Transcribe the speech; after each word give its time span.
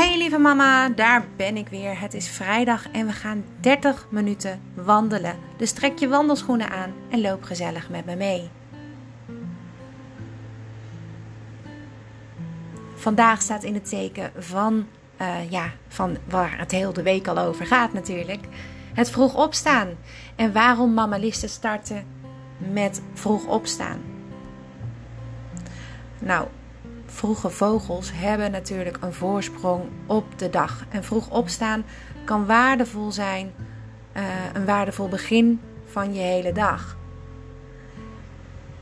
Hey 0.00 0.18
lieve 0.18 0.38
mama, 0.38 0.88
daar 0.88 1.26
ben 1.36 1.56
ik 1.56 1.68
weer. 1.68 2.00
Het 2.00 2.14
is 2.14 2.28
vrijdag 2.28 2.90
en 2.90 3.06
we 3.06 3.12
gaan 3.12 3.44
30 3.60 4.06
minuten 4.10 4.60
wandelen. 4.74 5.38
Dus 5.56 5.72
trek 5.72 5.98
je 5.98 6.08
wandelschoenen 6.08 6.70
aan 6.70 6.92
en 7.10 7.20
loop 7.20 7.42
gezellig 7.42 7.90
met 7.90 8.04
me 8.04 8.16
mee. 8.16 8.50
Vandaag 12.94 13.42
staat 13.42 13.62
in 13.62 13.74
het 13.74 13.88
teken 13.88 14.32
van, 14.38 14.86
uh, 15.20 15.50
ja, 15.50 15.72
van 15.88 16.16
waar 16.28 16.58
het 16.58 16.70
heel 16.70 16.92
de 16.92 17.02
week 17.02 17.26
al 17.26 17.38
over 17.38 17.66
gaat 17.66 17.92
natuurlijk. 17.92 18.44
Het 18.94 19.10
vroeg 19.10 19.34
opstaan. 19.34 19.88
En 20.36 20.52
waarom 20.52 20.94
mama 20.94 21.16
Liste 21.16 21.48
starten 21.48 22.06
met 22.58 23.02
vroeg 23.14 23.46
opstaan? 23.46 24.00
Nou, 26.18 26.46
vroege 27.10 27.50
vogels 27.50 28.10
hebben 28.14 28.50
natuurlijk 28.50 28.98
een 29.00 29.12
voorsprong 29.12 29.82
op 30.06 30.38
de 30.38 30.50
dag. 30.50 30.84
En 30.88 31.04
vroeg 31.04 31.30
opstaan 31.30 31.84
kan 32.24 32.46
waardevol 32.46 33.12
zijn, 33.12 33.52
uh, 34.16 34.22
een 34.52 34.64
waardevol 34.64 35.08
begin 35.08 35.60
van 35.84 36.14
je 36.14 36.20
hele 36.20 36.52
dag. 36.52 36.96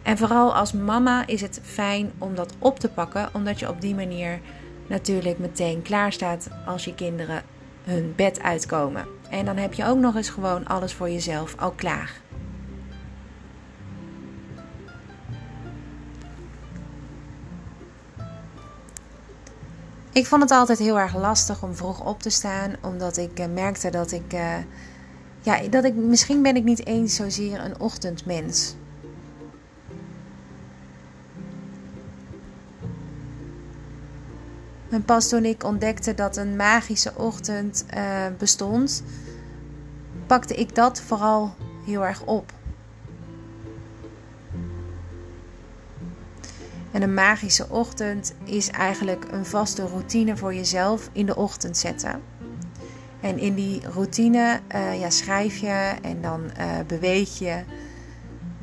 En 0.03 0.19
vooral 0.19 0.55
als 0.55 0.73
mama 0.73 1.27
is 1.27 1.41
het 1.41 1.61
fijn 1.63 2.13
om 2.19 2.35
dat 2.35 2.55
op 2.59 2.79
te 2.79 2.89
pakken, 2.89 3.29
omdat 3.33 3.59
je 3.59 3.69
op 3.69 3.81
die 3.81 3.95
manier 3.95 4.41
natuurlijk 4.87 5.39
meteen 5.39 5.83
klaar 5.83 6.13
staat 6.13 6.49
als 6.67 6.85
je 6.85 6.95
kinderen 6.95 7.43
hun 7.85 8.13
bed 8.17 8.43
uitkomen. 8.43 9.07
En 9.31 9.45
dan 9.45 9.57
heb 9.57 9.75
je 9.75 9.85
ook 9.85 9.99
nog 9.99 10.17
eens 10.17 10.31
gewoon 10.31 10.67
alles 10.67 10.93
voor 10.93 11.11
jezelf 11.11 11.55
al 11.59 11.71
klaar. 11.71 12.28
Ik 20.19 20.27
vond 20.27 20.43
het 20.43 20.51
altijd 20.51 20.79
heel 20.79 20.99
erg 20.99 21.17
lastig 21.17 21.63
om 21.63 21.75
vroeg 21.75 22.05
op 22.05 22.23
te 22.23 22.31
staan, 22.31 22.75
omdat 22.83 23.17
ik 23.17 23.41
uh, 23.41 23.47
merkte 23.55 23.91
dat 23.91 24.13
ik, 24.13 24.33
uh, 24.33 24.57
ja, 25.41 25.69
dat 25.69 25.85
ik, 25.85 25.95
misschien 25.95 26.43
ben 26.43 26.57
ik 26.57 26.65
niet 26.65 26.87
eens 26.87 27.15
zozeer 27.15 27.61
een 27.61 27.81
ochtendmens. 27.81 28.75
En 34.89 35.05
pas 35.05 35.29
toen 35.29 35.45
ik 35.45 35.65
ontdekte 35.65 36.15
dat 36.15 36.37
een 36.37 36.57
magische 36.57 37.13
ochtend 37.17 37.85
uh, 37.95 38.27
bestond, 38.39 39.03
pakte 40.27 40.55
ik 40.55 40.75
dat 40.75 41.01
vooral 41.01 41.55
heel 41.85 42.07
erg 42.07 42.23
op. 42.25 42.53
En 46.93 47.03
een 47.03 47.15
magische 47.15 47.69
ochtend 47.69 48.35
is 48.45 48.71
eigenlijk 48.71 49.27
een 49.31 49.47
vaste 49.47 49.87
routine 49.87 50.37
voor 50.37 50.55
jezelf 50.55 51.11
in 51.13 51.27
de 51.27 51.37
ochtend 51.37 51.77
zetten. 51.77 52.23
En 53.21 53.39
in 53.39 53.55
die 53.55 53.81
routine 53.93 54.61
uh, 54.75 55.01
ja, 55.01 55.11
schrijf 55.11 55.57
je 55.57 55.93
en 56.03 56.21
dan 56.21 56.41
uh, 56.59 56.79
beweeg 56.87 57.39
je. 57.39 57.63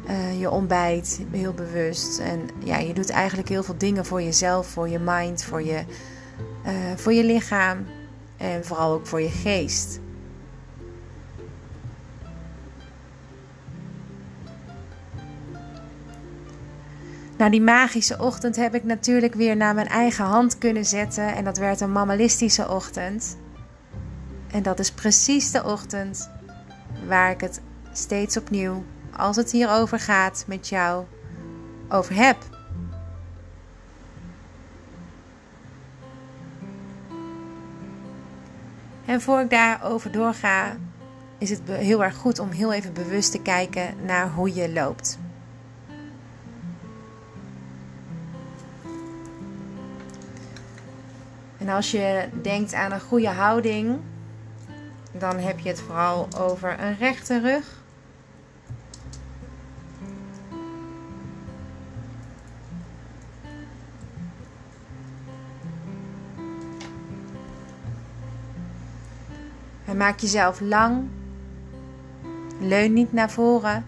Uh, 0.09 0.39
je 0.39 0.49
ontbijt 0.49 1.21
heel 1.31 1.53
bewust. 1.53 2.19
En 2.19 2.49
ja, 2.63 2.77
je 2.77 2.93
doet 2.93 3.09
eigenlijk 3.09 3.49
heel 3.49 3.63
veel 3.63 3.77
dingen 3.77 4.05
voor 4.05 4.21
jezelf, 4.21 4.67
voor 4.67 4.89
je 4.89 4.99
mind, 4.99 5.43
voor 5.43 5.63
je, 5.63 5.83
voor 6.95 7.13
je 7.13 7.23
lichaam 7.23 7.85
en 8.37 8.65
vooral 8.65 8.93
ook 8.93 9.07
voor 9.07 9.21
je 9.21 9.29
geest. 9.29 9.99
Nou, 17.37 17.51
die 17.51 17.61
magische 17.61 18.17
ochtend 18.19 18.55
heb 18.55 18.75
ik 18.75 18.83
natuurlijk 18.83 19.33
weer 19.33 19.55
naar 19.55 19.73
mijn 19.73 19.87
eigen 19.87 20.25
hand 20.25 20.57
kunnen 20.57 20.85
zetten. 20.85 21.35
En 21.35 21.43
dat 21.43 21.57
werd 21.57 21.81
een 21.81 21.91
mammalistische 21.91 22.69
ochtend. 22.69 23.37
En 24.51 24.63
dat 24.63 24.79
is 24.79 24.91
precies 24.91 25.51
de 25.51 25.63
ochtend 25.63 26.29
waar 27.07 27.31
ik 27.31 27.41
het 27.41 27.61
steeds 27.91 28.37
opnieuw, 28.37 28.83
als 29.17 29.35
het 29.35 29.51
hierover 29.51 29.99
gaat 29.99 30.43
met 30.47 30.67
jou, 30.67 31.05
over 31.89 32.15
heb. 32.15 32.37
En 39.05 39.21
voor 39.21 39.39
ik 39.39 39.49
daarover 39.49 40.11
doorga, 40.11 40.77
is 41.37 41.49
het 41.49 41.61
heel 41.65 42.03
erg 42.03 42.15
goed 42.15 42.39
om 42.39 42.49
heel 42.49 42.73
even 42.73 42.93
bewust 42.93 43.31
te 43.31 43.41
kijken 43.41 43.95
naar 44.05 44.29
hoe 44.29 44.53
je 44.53 44.71
loopt. 44.71 45.19
En 51.65 51.71
als 51.71 51.91
je 51.91 52.29
denkt 52.41 52.73
aan 52.73 52.91
een 52.91 53.01
goede 53.01 53.29
houding, 53.29 53.99
dan 55.11 55.37
heb 55.37 55.59
je 55.59 55.69
het 55.69 55.81
vooral 55.81 56.27
over 56.37 56.79
een 56.79 56.97
rechte 56.97 57.39
rug. 57.39 57.83
En 69.85 69.97
maak 69.97 70.19
jezelf 70.19 70.59
lang. 70.59 71.07
Leun 72.59 72.93
niet 72.93 73.13
naar 73.13 73.31
voren. 73.31 73.85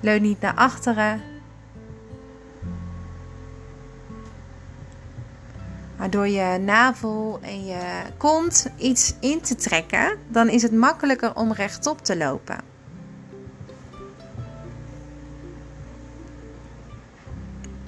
Leun 0.00 0.22
niet 0.22 0.40
naar 0.40 0.54
achteren. 0.54 1.33
Door 6.14 6.28
je 6.28 6.58
navel 6.58 7.38
en 7.42 7.64
je 7.64 8.02
kont 8.16 8.70
iets 8.76 9.14
in 9.20 9.40
te 9.40 9.54
trekken, 9.54 10.18
dan 10.28 10.48
is 10.48 10.62
het 10.62 10.72
makkelijker 10.72 11.36
om 11.36 11.52
rechtop 11.52 12.00
te 12.00 12.16
lopen. 12.16 12.58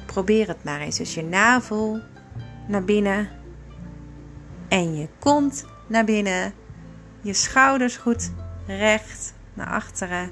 Probeer 0.07 0.49
het 0.49 0.65
maar 0.65 0.81
eens. 0.81 0.97
Dus 0.97 1.15
je 1.15 1.23
navel 1.23 2.01
naar 2.69 2.85
binnen 2.85 3.29
en 4.69 4.97
je 4.97 5.09
kont 5.19 5.65
naar 5.87 6.05
binnen. 6.05 6.53
Je 7.21 7.33
schouders 7.33 7.97
goed 7.97 8.33
recht 8.67 9.35
naar 9.55 9.69
achteren. 9.69 10.31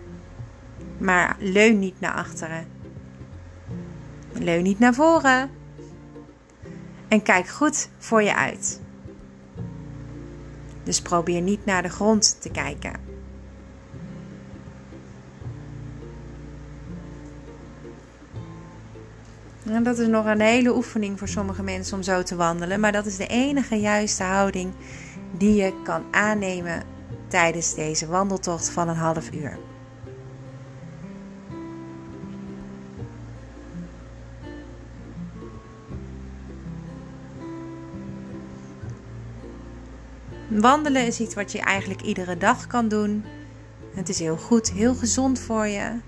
Maar 0.99 1.37
leun 1.39 1.79
niet 1.79 2.01
naar 2.01 2.15
achteren. 2.15 2.67
Leun 4.33 4.63
niet 4.63 4.79
naar 4.79 4.95
voren. 4.95 5.51
En 7.09 7.23
kijk 7.23 7.49
goed 7.49 7.89
voor 7.99 8.23
je 8.23 8.35
uit. 8.35 8.81
Dus 10.83 11.03
probeer 11.03 11.41
niet 11.41 11.65
naar 11.65 11.83
de 11.83 11.89
grond 11.89 12.37
te 12.41 12.51
kijken. 12.51 12.93
En 19.65 19.83
dat 19.83 19.99
is 19.99 20.07
nog 20.07 20.27
een 20.27 20.41
hele 20.41 20.75
oefening 20.75 21.19
voor 21.19 21.29
sommige 21.29 21.63
mensen 21.63 21.97
om 21.97 22.03
zo 22.03 22.23
te 22.23 22.37
wandelen. 22.37 22.81
Maar 22.81 22.93
dat 22.93 23.07
is 23.07 23.17
de 23.17 23.27
enige 23.27 23.81
juiste 23.81 24.23
houding 24.23 24.73
die 25.33 25.55
je 25.55 25.83
kan 25.85 26.03
aannemen 26.11 26.83
tijdens 27.29 27.75
deze 27.75 28.07
wandeltocht 28.07 28.71
van 28.71 28.89
een 28.89 28.97
half 28.97 29.33
uur. 29.33 29.59
Wandelen 40.61 41.07
is 41.07 41.21
iets 41.21 41.35
wat 41.35 41.53
je 41.53 41.61
eigenlijk 41.61 42.03
iedere 42.03 42.37
dag 42.37 42.67
kan 42.67 42.89
doen. 42.89 43.25
Het 43.95 44.09
is 44.09 44.19
heel 44.19 44.37
goed, 44.37 44.73
heel 44.73 44.95
gezond 44.95 45.39
voor 45.39 45.67
je. 45.67 45.99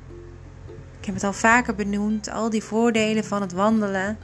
Ik 0.99 1.05
heb 1.05 1.15
het 1.15 1.25
al 1.25 1.33
vaker 1.33 1.75
benoemd, 1.75 2.31
al 2.31 2.51
die 2.51 2.63
voordelen 2.63 3.25
van 3.25 3.41
het 3.41 3.53
wandelen. 3.53 4.19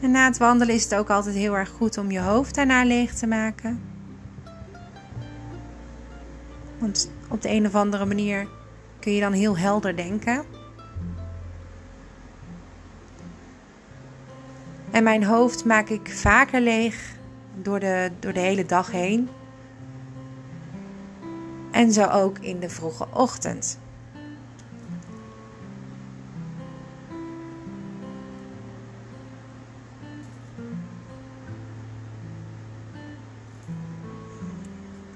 En 0.00 0.10
na 0.10 0.24
het 0.24 0.38
wandelen 0.38 0.74
is 0.74 0.82
het 0.82 0.94
ook 0.94 1.10
altijd 1.10 1.34
heel 1.34 1.56
erg 1.56 1.68
goed 1.68 1.98
om 1.98 2.10
je 2.10 2.20
hoofd 2.20 2.54
daarna 2.54 2.84
leeg 2.84 3.14
te 3.14 3.26
maken. 3.26 3.80
Want 6.78 7.10
op 7.28 7.42
de 7.42 7.50
een 7.50 7.66
of 7.66 7.74
andere 7.74 8.04
manier 8.04 8.48
kun 9.00 9.12
je 9.12 9.20
dan 9.20 9.32
heel 9.32 9.58
helder 9.58 9.96
denken. 9.96 10.44
En 14.92 15.02
mijn 15.02 15.24
hoofd 15.24 15.64
maak 15.64 15.88
ik 15.88 16.10
vaker 16.10 16.60
leeg 16.60 17.16
door 17.54 17.80
de, 17.80 18.10
door 18.20 18.32
de 18.32 18.40
hele 18.40 18.66
dag 18.66 18.90
heen. 18.90 19.28
En 21.70 21.92
zo 21.92 22.06
ook 22.06 22.38
in 22.38 22.60
de 22.60 22.68
vroege 22.68 23.06
ochtend. 23.10 23.78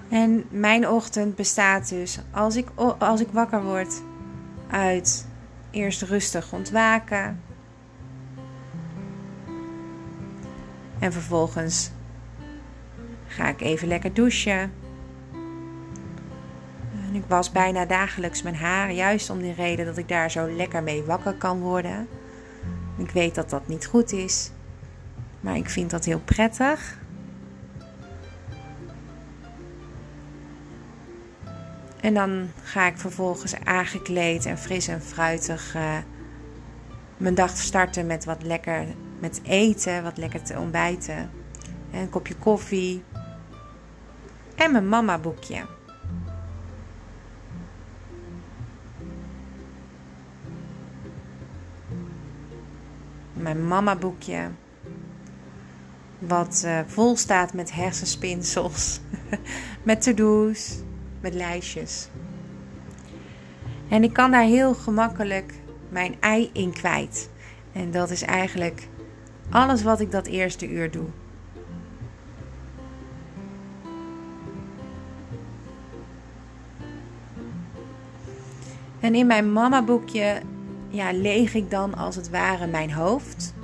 En 0.09 0.45
mijn 0.51 0.89
ochtend 0.89 1.35
bestaat 1.35 1.89
dus 1.89 2.19
als 2.31 2.57
ik, 2.57 2.69
als 2.99 3.21
ik 3.21 3.29
wakker 3.33 3.63
word, 3.63 4.03
uit 4.71 5.27
eerst 5.71 6.03
rustig 6.03 6.53
ontwaken. 6.53 7.46
En 10.99 11.13
vervolgens 11.13 11.91
ga 13.27 13.49
ik 13.49 13.61
even 13.61 13.89
lekker 13.89 14.15
douchen. 14.15 14.73
En 17.07 17.15
ik 17.15 17.25
was 17.29 17.53
bijna 17.53 17.85
dagelijks 17.85 18.43
mijn 18.43 18.57
haar, 18.57 18.93
juist 18.93 19.31
om 19.31 19.41
die 19.41 19.55
reden 19.55 19.87
dat 19.87 19.99
ik 19.99 20.09
daar 20.09 20.31
zo 20.31 20.51
lekker 20.51 20.83
mee 20.83 21.03
wakker 21.03 21.35
kan 21.35 21.61
worden. 21.61 22.09
Ik 22.97 23.11
weet 23.11 23.35
dat 23.35 23.51
dat 23.51 23.69
niet 23.69 23.87
goed 23.87 24.13
is, 24.13 24.51
maar 25.41 25.57
ik 25.57 25.71
vind 25.71 25.91
dat 25.91 26.05
heel 26.05 26.21
prettig. 26.25 26.99
En 32.01 32.15
dan 32.15 32.51
ga 32.63 32.87
ik 32.87 32.99
vervolgens 32.99 33.55
aangekleed 33.65 34.47
en 34.47 34.59
fris 34.59 34.89
en 34.89 35.03
fruitig 35.03 35.75
uh, 35.77 35.97
mijn 37.17 37.35
dag 37.35 37.57
starten 37.57 38.07
met 38.07 38.25
wat 38.25 38.43
lekker 38.43 38.87
met 39.19 39.41
eten, 39.43 40.03
wat 40.03 40.17
lekker 40.17 40.43
te 40.43 40.59
ontbijten. 40.59 41.31
En 41.91 42.01
een 42.01 42.11
kopje 42.11 42.35
koffie. 42.35 43.03
En 44.55 44.73
mijn 44.73 44.89
mama 44.89 45.19
boekje. 45.19 45.67
Mijn 53.33 53.69
mama 53.69 53.97
boekje. 53.97 54.51
Wat 56.19 56.63
uh, 56.67 56.81
vol 56.87 57.17
staat 57.17 57.53
met 57.53 57.73
hersenspinsels. 57.73 59.01
met 59.83 60.03
to-do's 60.03 60.85
met 61.21 61.35
lijstjes. 61.35 62.09
En 63.89 64.03
ik 64.03 64.13
kan 64.13 64.31
daar 64.31 64.45
heel 64.45 64.75
gemakkelijk 64.75 65.55
mijn 65.89 66.17
ei 66.21 66.51
in 66.53 66.73
kwijt. 66.73 67.31
En 67.73 67.91
dat 67.91 68.11
is 68.11 68.23
eigenlijk 68.23 68.89
alles 69.51 69.83
wat 69.83 70.01
ik 70.01 70.11
dat 70.11 70.27
eerste 70.27 70.71
uur 70.71 70.91
doe. 70.91 71.07
En 79.01 79.15
in 79.15 79.27
mijn 79.27 79.53
mama 79.53 79.83
boekje 79.83 80.41
ja, 80.89 81.13
leeg 81.13 81.55
ik 81.55 81.71
dan 81.71 81.95
als 81.95 82.17
het 82.17 82.31
ware 82.31 82.67
mijn 82.67 82.93
hoofd. 82.93 83.55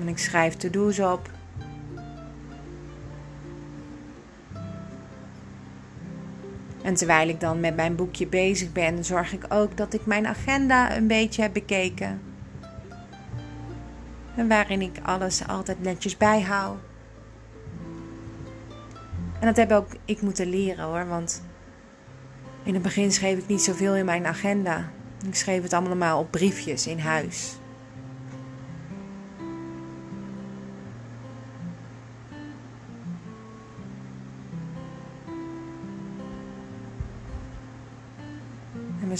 En 0.00 0.08
ik 0.08 0.18
schrijf 0.18 0.56
to-do's 0.56 0.98
op. 0.98 1.39
En 6.90 6.96
terwijl 6.96 7.28
ik 7.28 7.40
dan 7.40 7.60
met 7.60 7.76
mijn 7.76 7.94
boekje 7.94 8.26
bezig 8.26 8.72
ben, 8.72 9.04
zorg 9.04 9.32
ik 9.32 9.44
ook 9.48 9.76
dat 9.76 9.94
ik 9.94 10.06
mijn 10.06 10.26
agenda 10.26 10.96
een 10.96 11.06
beetje 11.06 11.42
heb 11.42 11.52
bekeken. 11.52 12.20
En 14.36 14.48
waarin 14.48 14.80
ik 14.80 14.98
alles 15.02 15.46
altijd 15.46 15.82
netjes 15.82 16.16
bijhoud. 16.16 16.78
En 19.40 19.46
dat 19.46 19.56
heb 19.56 19.72
ook 19.72 19.88
ik 20.04 20.22
moeten 20.22 20.48
leren 20.48 20.84
hoor, 20.84 21.06
want 21.06 21.42
in 22.62 22.74
het 22.74 22.82
begin 22.82 23.12
schreef 23.12 23.38
ik 23.38 23.46
niet 23.46 23.62
zoveel 23.62 23.96
in 23.96 24.04
mijn 24.04 24.26
agenda. 24.26 24.90
Ik 25.26 25.34
schreef 25.34 25.62
het 25.62 25.72
allemaal 25.72 26.20
op 26.20 26.30
briefjes 26.30 26.86
in 26.86 26.98
huis. 26.98 27.59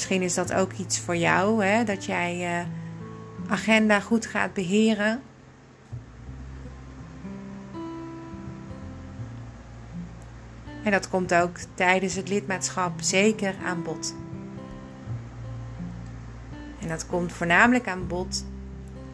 Misschien 0.00 0.22
is 0.22 0.34
dat 0.34 0.52
ook 0.52 0.72
iets 0.72 0.98
voor 0.98 1.16
jou, 1.16 1.64
hè? 1.64 1.84
dat 1.84 2.04
jij 2.04 2.36
je 2.36 2.64
agenda 3.48 4.00
goed 4.00 4.26
gaat 4.26 4.52
beheren. 4.52 5.22
En 10.82 10.90
dat 10.90 11.08
komt 11.08 11.34
ook 11.34 11.56
tijdens 11.74 12.14
het 12.14 12.28
lidmaatschap 12.28 12.92
zeker 13.00 13.54
aan 13.64 13.82
bod. 13.82 14.14
En 16.80 16.88
dat 16.88 17.06
komt 17.06 17.32
voornamelijk 17.32 17.88
aan 17.88 18.06
bod 18.06 18.44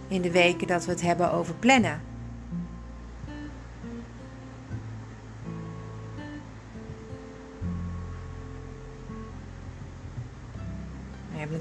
in 0.08 0.22
de 0.22 0.30
weken 0.30 0.66
dat 0.66 0.84
we 0.84 0.90
het 0.90 1.02
hebben 1.02 1.32
over 1.32 1.54
plannen. 1.54 2.00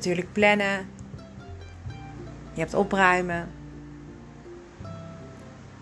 Natuurlijk 0.06 0.34
plannen. 0.34 0.88
Je 2.54 2.60
hebt 2.60 2.74
opruimen. 2.74 3.50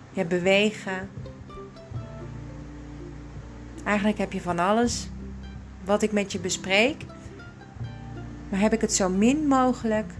Je 0.09 0.19
hebt 0.19 0.29
bewegen. 0.29 1.09
Eigenlijk 3.83 4.17
heb 4.17 4.33
je 4.33 4.41
van 4.41 4.59
alles 4.59 5.09
wat 5.83 6.01
ik 6.01 6.11
met 6.11 6.31
je 6.31 6.39
bespreek. 6.39 7.05
Maar 8.49 8.59
heb 8.59 8.73
ik 8.73 8.81
het 8.81 8.93
zo 8.93 9.09
min 9.09 9.47
mogelijk 9.47 10.11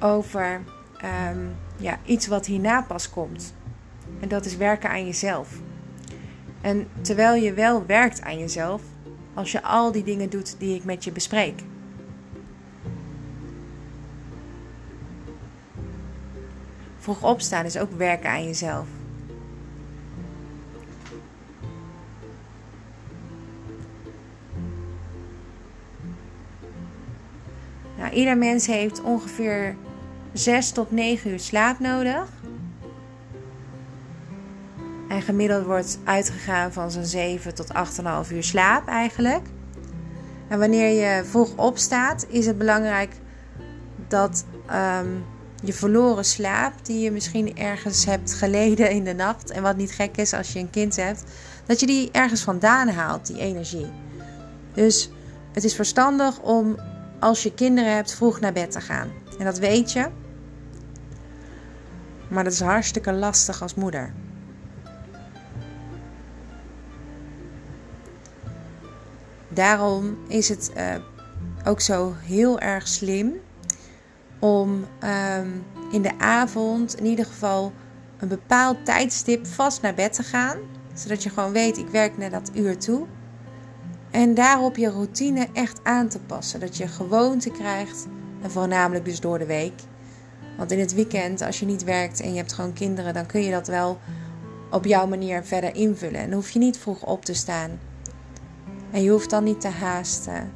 over 0.00 0.60
ehm, 0.96 1.46
ja, 1.76 1.98
iets 2.04 2.26
wat 2.26 2.46
hierna 2.46 2.82
pas 2.82 3.10
komt. 3.10 3.54
En 4.20 4.28
dat 4.28 4.44
is 4.44 4.56
werken 4.56 4.90
aan 4.90 5.06
jezelf. 5.06 5.48
En 6.60 6.88
terwijl 7.00 7.34
je 7.34 7.52
wel 7.52 7.86
werkt 7.86 8.22
aan 8.22 8.38
jezelf, 8.38 8.82
als 9.34 9.52
je 9.52 9.62
al 9.62 9.92
die 9.92 10.04
dingen 10.04 10.30
doet 10.30 10.56
die 10.58 10.74
ik 10.74 10.84
met 10.84 11.04
je 11.04 11.12
bespreek. 11.12 11.62
Vroeg 16.98 17.22
opstaan 17.22 17.64
is 17.64 17.78
ook 17.78 17.92
werken 17.92 18.30
aan 18.30 18.44
jezelf. 18.44 18.86
Nou, 27.98 28.16
ieder 28.16 28.38
mens 28.38 28.66
heeft 28.66 29.02
ongeveer 29.02 29.76
6 30.32 30.70
tot 30.70 30.90
9 30.90 31.30
uur 31.30 31.40
slaap 31.40 31.78
nodig. 31.78 32.43
Gemiddeld 35.24 35.64
wordt 35.64 35.98
uitgegaan 36.04 36.72
van 36.72 36.90
zo'n 36.90 37.04
7 37.04 37.54
tot 37.54 37.68
8,5 38.26 38.32
uur 38.32 38.42
slaap 38.42 38.88
eigenlijk. 38.88 39.46
En 40.48 40.58
wanneer 40.58 40.88
je 40.88 41.24
vroeg 41.24 41.56
opstaat, 41.56 42.26
is 42.28 42.46
het 42.46 42.58
belangrijk 42.58 43.14
dat 44.08 44.44
um, 45.00 45.24
je 45.62 45.72
verloren 45.72 46.24
slaap, 46.24 46.72
die 46.82 47.00
je 47.00 47.10
misschien 47.10 47.56
ergens 47.56 48.04
hebt 48.04 48.34
geleden 48.34 48.90
in 48.90 49.04
de 49.04 49.14
nacht, 49.14 49.50
en 49.50 49.62
wat 49.62 49.76
niet 49.76 49.92
gek 49.92 50.16
is 50.16 50.32
als 50.32 50.52
je 50.52 50.58
een 50.58 50.70
kind 50.70 50.96
hebt, 50.96 51.24
dat 51.66 51.80
je 51.80 51.86
die 51.86 52.10
ergens 52.12 52.42
vandaan 52.42 52.88
haalt, 52.88 53.26
die 53.26 53.38
energie. 53.38 53.92
Dus 54.74 55.10
het 55.52 55.64
is 55.64 55.74
verstandig 55.74 56.40
om 56.40 56.76
als 57.20 57.42
je 57.42 57.54
kinderen 57.54 57.94
hebt 57.94 58.14
vroeg 58.14 58.40
naar 58.40 58.52
bed 58.52 58.70
te 58.70 58.80
gaan. 58.80 59.10
En 59.38 59.44
dat 59.44 59.58
weet 59.58 59.92
je. 59.92 60.08
Maar 62.28 62.44
dat 62.44 62.52
is 62.52 62.60
hartstikke 62.60 63.12
lastig 63.12 63.62
als 63.62 63.74
moeder. 63.74 64.12
Daarom 69.54 70.16
is 70.28 70.48
het 70.48 70.70
uh, 70.76 70.94
ook 71.64 71.80
zo 71.80 72.14
heel 72.18 72.60
erg 72.60 72.88
slim 72.88 73.32
om 74.38 74.86
um, 75.38 75.64
in 75.90 76.02
de 76.02 76.18
avond 76.18 76.98
in 76.98 77.06
ieder 77.06 77.24
geval 77.24 77.72
een 78.18 78.28
bepaald 78.28 78.84
tijdstip 78.84 79.46
vast 79.46 79.82
naar 79.82 79.94
bed 79.94 80.12
te 80.12 80.22
gaan. 80.22 80.58
Zodat 80.94 81.22
je 81.22 81.30
gewoon 81.30 81.52
weet, 81.52 81.78
ik 81.78 81.88
werk 81.88 82.18
naar 82.18 82.30
dat 82.30 82.50
uur 82.54 82.78
toe. 82.78 83.06
En 84.10 84.34
daarop 84.34 84.76
je 84.76 84.90
routine 84.90 85.48
echt 85.52 85.80
aan 85.82 86.08
te 86.08 86.18
passen. 86.18 86.60
Dat 86.60 86.76
je 86.76 86.88
gewoonte 86.88 87.50
krijgt. 87.50 88.06
En 88.42 88.50
voornamelijk 88.50 89.04
dus 89.04 89.20
door 89.20 89.38
de 89.38 89.46
week. 89.46 89.80
Want 90.56 90.70
in 90.70 90.78
het 90.78 90.94
weekend, 90.94 91.42
als 91.42 91.60
je 91.60 91.66
niet 91.66 91.84
werkt 91.84 92.20
en 92.20 92.30
je 92.30 92.36
hebt 92.36 92.52
gewoon 92.52 92.72
kinderen, 92.72 93.14
dan 93.14 93.26
kun 93.26 93.42
je 93.42 93.50
dat 93.50 93.66
wel 93.66 93.98
op 94.70 94.84
jouw 94.84 95.06
manier 95.06 95.44
verder 95.44 95.74
invullen. 95.74 96.20
En 96.20 96.32
hoef 96.32 96.50
je 96.50 96.58
niet 96.58 96.78
vroeg 96.78 97.02
op 97.02 97.24
te 97.24 97.34
staan. 97.34 97.78
En 98.94 99.02
je 99.02 99.10
hoeft 99.10 99.30
dan 99.30 99.44
niet 99.44 99.60
te 99.60 99.68
haasten. 99.68 100.52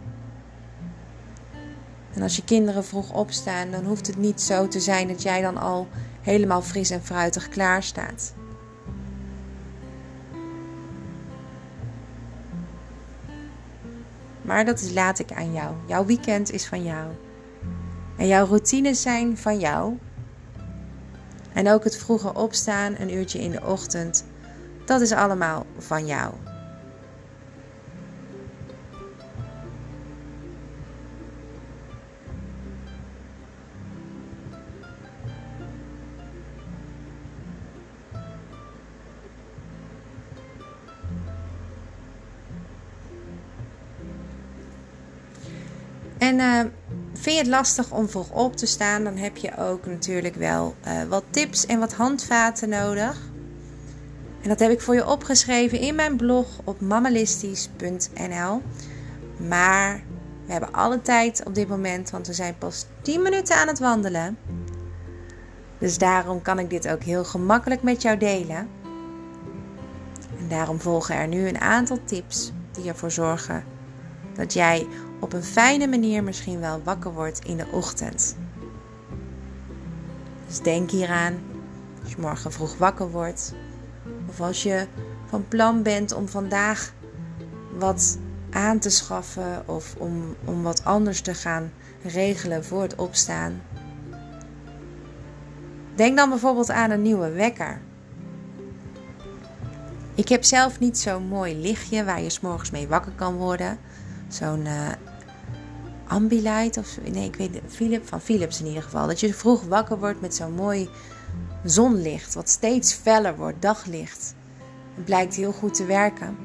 En 2.14 2.22
als 2.22 2.36
je 2.36 2.44
kinderen 2.44 2.84
vroeg 2.84 3.12
opstaan, 3.12 3.70
dan 3.70 3.84
hoeft 3.84 4.06
het 4.06 4.16
niet 4.16 4.40
zo 4.40 4.68
te 4.68 4.80
zijn 4.80 5.08
dat 5.08 5.22
jij 5.22 5.40
dan 5.40 5.56
al 5.56 5.88
helemaal 6.20 6.62
fris 6.62 6.90
en 6.90 7.02
fruitig 7.02 7.48
klaar 7.48 7.82
staat. 7.82 8.34
Maar 14.42 14.64
dat 14.64 14.90
laat 14.92 15.18
ik 15.18 15.32
aan 15.32 15.52
jou. 15.52 15.74
Jouw 15.86 16.04
weekend 16.04 16.52
is 16.52 16.66
van 16.66 16.82
jou. 16.82 17.06
En 18.16 18.26
jouw 18.26 18.46
routines 18.46 19.02
zijn 19.02 19.36
van 19.38 19.58
jou. 19.58 19.98
En 21.52 21.70
ook 21.70 21.84
het 21.84 21.96
vroeger 21.96 22.34
opstaan, 22.34 22.94
een 22.98 23.14
uurtje 23.14 23.38
in 23.38 23.50
de 23.50 23.64
ochtend, 23.64 24.24
dat 24.84 25.00
is 25.00 25.12
allemaal 25.12 25.66
van 25.78 26.06
jou. 26.06 26.34
En 46.28 46.38
uh, 46.38 46.60
vind 47.12 47.36
je 47.36 47.42
het 47.42 47.46
lastig 47.46 47.92
om 47.92 48.08
vroeg 48.08 48.30
op 48.30 48.56
te 48.56 48.66
staan, 48.66 49.04
dan 49.04 49.16
heb 49.16 49.36
je 49.36 49.56
ook 49.56 49.86
natuurlijk 49.86 50.34
wel 50.34 50.74
uh, 50.86 51.02
wat 51.08 51.24
tips 51.30 51.66
en 51.66 51.78
wat 51.78 51.92
handvaten 51.92 52.68
nodig. 52.68 53.30
En 54.42 54.48
dat 54.48 54.58
heb 54.58 54.70
ik 54.70 54.80
voor 54.80 54.94
je 54.94 55.06
opgeschreven 55.06 55.80
in 55.80 55.94
mijn 55.94 56.16
blog 56.16 56.46
op 56.64 56.80
mammalistisch.nl. 56.80 58.62
Maar 59.48 60.02
we 60.46 60.52
hebben 60.52 60.72
alle 60.72 61.02
tijd 61.02 61.42
op 61.46 61.54
dit 61.54 61.68
moment, 61.68 62.10
want 62.10 62.26
we 62.26 62.32
zijn 62.32 62.58
pas 62.58 62.86
10 63.02 63.22
minuten 63.22 63.56
aan 63.56 63.68
het 63.68 63.78
wandelen. 63.78 64.38
Dus 65.78 65.98
daarom 65.98 66.42
kan 66.42 66.58
ik 66.58 66.70
dit 66.70 66.88
ook 66.88 67.02
heel 67.02 67.24
gemakkelijk 67.24 67.82
met 67.82 68.02
jou 68.02 68.16
delen. 68.16 68.68
En 70.38 70.48
daarom 70.48 70.80
volgen 70.80 71.14
er 71.14 71.28
nu 71.28 71.48
een 71.48 71.60
aantal 71.60 71.98
tips 72.04 72.52
die 72.72 72.88
ervoor 72.88 73.10
zorgen 73.10 73.64
dat 74.34 74.52
jij 74.52 74.86
op 75.18 75.32
een 75.32 75.44
fijne 75.44 75.86
manier 75.86 76.24
misschien 76.24 76.60
wel 76.60 76.82
wakker 76.82 77.12
wordt 77.12 77.44
in 77.44 77.56
de 77.56 77.66
ochtend. 77.72 78.36
Dus 80.46 80.60
denk 80.60 80.90
hieraan 80.90 81.38
als 82.02 82.10
je 82.10 82.20
morgen 82.20 82.52
vroeg 82.52 82.76
wakker 82.76 83.10
wordt. 83.10 83.54
Of 84.28 84.40
als 84.40 84.62
je 84.62 84.86
van 85.26 85.48
plan 85.48 85.82
bent 85.82 86.12
om 86.12 86.28
vandaag 86.28 86.92
wat 87.78 88.18
aan 88.50 88.78
te 88.78 88.90
schaffen 88.90 89.62
of 89.68 89.94
om, 89.98 90.36
om 90.44 90.62
wat 90.62 90.84
anders 90.84 91.20
te 91.20 91.34
gaan 91.34 91.72
regelen 92.02 92.64
voor 92.64 92.82
het 92.82 92.94
opstaan. 92.94 93.62
Denk 95.94 96.16
dan 96.16 96.28
bijvoorbeeld 96.28 96.70
aan 96.70 96.90
een 96.90 97.02
nieuwe 97.02 97.30
wekker. 97.30 97.80
Ik 100.14 100.28
heb 100.28 100.44
zelf 100.44 100.78
niet 100.78 100.98
zo'n 100.98 101.28
mooi 101.28 101.60
lichtje 101.60 102.04
waar 102.04 102.22
je 102.22 102.30
s'morgens 102.30 102.70
mee 102.70 102.88
wakker 102.88 103.12
kan 103.12 103.34
worden. 103.34 103.78
Zo'n 104.28 104.64
uh, 104.66 104.88
Ambilight 106.06 106.76
of 106.76 106.98
nee, 107.12 107.24
ik 107.24 107.36
weet 107.36 107.60
Philip, 107.68 108.08
van 108.08 108.20
Philips 108.20 108.60
in 108.60 108.66
ieder 108.66 108.82
geval. 108.82 109.06
Dat 109.06 109.20
je 109.20 109.34
vroeg 109.34 109.62
wakker 109.62 109.98
wordt 109.98 110.20
met 110.20 110.34
zo'n 110.34 110.52
mooi 110.52 110.88
zonlicht, 111.64 112.34
wat 112.34 112.48
steeds 112.48 112.92
feller 112.92 113.36
wordt, 113.36 113.62
daglicht. 113.62 114.34
Het 114.94 115.04
blijkt 115.04 115.34
heel 115.34 115.52
goed 115.52 115.74
te 115.74 115.84
werken. 115.84 116.36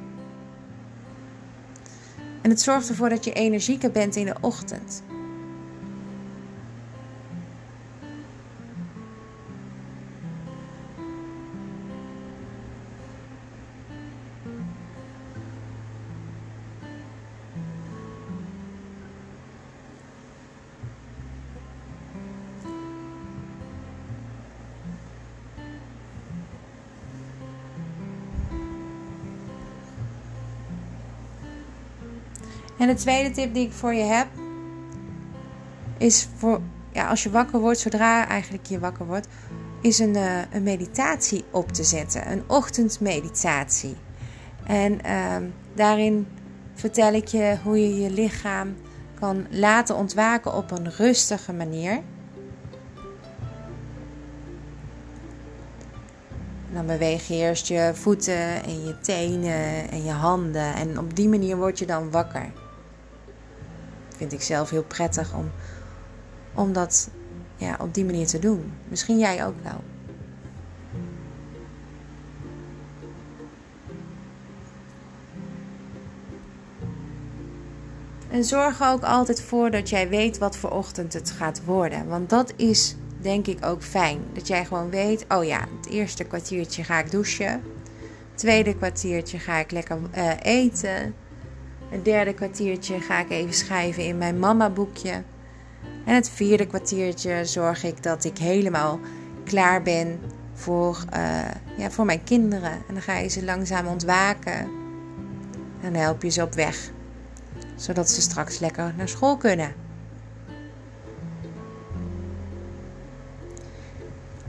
En 2.42 2.50
het 2.50 2.62
zorgt 2.62 2.90
ervoor 2.90 3.10
dat 3.10 3.26
je 3.26 3.34
energieker 3.34 3.92
bent 3.92 4.16
in 4.16 4.26
de 4.26 4.36
ochtend. 4.42 5.04
De 32.94 33.00
tweede 33.00 33.32
tip 33.32 33.54
die 33.54 33.66
ik 33.66 33.72
voor 33.72 33.94
je 33.94 34.04
heb, 34.04 34.28
is 35.98 36.28
voor 36.38 36.62
ja, 36.92 37.08
als 37.08 37.24
je 37.24 37.30
wakker 37.30 37.60
wordt, 37.60 37.80
zodra 37.80 38.28
eigenlijk 38.28 38.66
je 38.66 38.80
wakker 38.80 39.06
wordt, 39.06 39.28
is 39.82 40.00
een, 40.00 40.16
uh, 40.16 40.42
een 40.52 40.64
meditatie 40.64 41.44
op 41.52 41.72
te 41.72 41.84
zetten. 41.84 42.32
Een 42.32 42.44
ochtendmeditatie. 42.48 43.96
En 44.64 45.00
uh, 45.06 45.36
daarin 45.74 46.28
vertel 46.74 47.14
ik 47.14 47.28
je 47.28 47.58
hoe 47.64 47.82
je 47.82 48.02
je 48.02 48.10
lichaam 48.10 48.76
kan 49.20 49.46
laten 49.50 49.96
ontwaken 49.96 50.54
op 50.54 50.72
een 50.72 50.92
rustige 50.92 51.54
manier. 51.54 52.02
dan 56.74 56.86
beweeg 56.86 57.28
je 57.28 57.34
eerst 57.36 57.68
je 57.68 57.92
voeten 57.94 58.64
en 58.64 58.86
je 58.86 59.00
tenen 59.02 59.90
en 59.90 60.04
je 60.04 60.12
handen. 60.12 60.76
En 60.76 61.00
op 61.00 61.16
die 61.16 61.30
manier 61.30 61.58
word 61.58 61.80
je 61.80 61.86
dan 61.86 62.12
wakker 62.12 62.52
vind 64.30 64.42
ik 64.42 64.48
zelf 64.48 64.70
heel 64.70 64.84
prettig 64.84 65.34
om, 65.34 65.52
om 66.54 66.74
dat 66.74 67.10
ja, 67.56 67.78
op 67.80 67.94
die 67.94 68.06
manier 68.06 68.28
te 68.28 68.40
doen. 68.40 68.74
Misschien 68.88 69.20
jij 69.20 69.46
ook 69.46 69.56
wel. 69.64 69.84
En 78.30 78.44
zorg 78.44 78.80
er 78.80 78.88
ook 78.88 79.04
altijd 79.04 79.42
voor 79.42 79.72
dat 79.72 79.90
jij 79.90 80.10
weet 80.10 80.38
wat 80.38 80.58
voor 80.58 80.72
ochtend 80.72 81.14
het 81.14 81.32
gaat 81.32 81.64
worden. 81.66 82.08
Want 82.08 82.30
dat 82.30 82.54
is 82.56 82.96
denk 83.22 83.48
ik 83.48 83.66
ook 83.66 83.84
fijn. 83.84 84.20
Dat 84.34 84.48
jij 84.48 84.66
gewoon 84.66 84.90
weet, 84.90 85.26
oh 85.28 85.44
ja, 85.44 85.68
het 85.82 85.90
eerste 85.90 86.24
kwartiertje 86.24 86.84
ga 86.84 87.00
ik 87.00 87.12
douchen. 87.12 87.52
Het 87.52 87.62
tweede 88.36 88.76
kwartiertje 88.76 89.40
ga 89.40 89.58
ik 89.58 89.72
lekker 89.72 89.98
uh, 90.18 90.32
eten. 90.42 91.16
Het 91.94 92.06
derde 92.06 92.34
kwartiertje 92.34 93.00
ga 93.00 93.20
ik 93.20 93.30
even 93.30 93.54
schrijven 93.54 94.06
in 94.06 94.18
mijn 94.18 94.40
mama 94.40 94.70
boekje. 94.70 95.24
En 96.06 96.16
het 96.16 96.30
vierde 96.30 96.68
kwartiertje 96.68 97.46
zorg 97.46 97.84
ik 97.84 98.04
dat 98.04 98.24
ik 98.24 98.38
helemaal 98.38 99.00
klaar 99.44 99.82
ben 99.82 100.20
voor, 100.54 101.06
uh, 101.16 101.40
ja, 101.78 101.92
voor 101.92 102.06
mijn 102.06 102.24
kinderen. 102.24 102.72
En 102.72 102.94
dan 102.94 103.02
ga 103.02 103.18
je 103.18 103.28
ze 103.28 103.44
langzaam 103.44 103.88
ontwaken. 103.88 104.58
En 105.82 105.92
dan 105.92 105.94
help 105.94 106.24
je 106.24 106.30
ze 106.30 106.42
op 106.42 106.54
weg. 106.54 106.92
Zodat 107.76 108.10
ze 108.10 108.22
straks 108.22 108.60
lekker 108.60 108.94
naar 108.98 109.10
school 109.10 109.38
kunnen. 109.38 109.74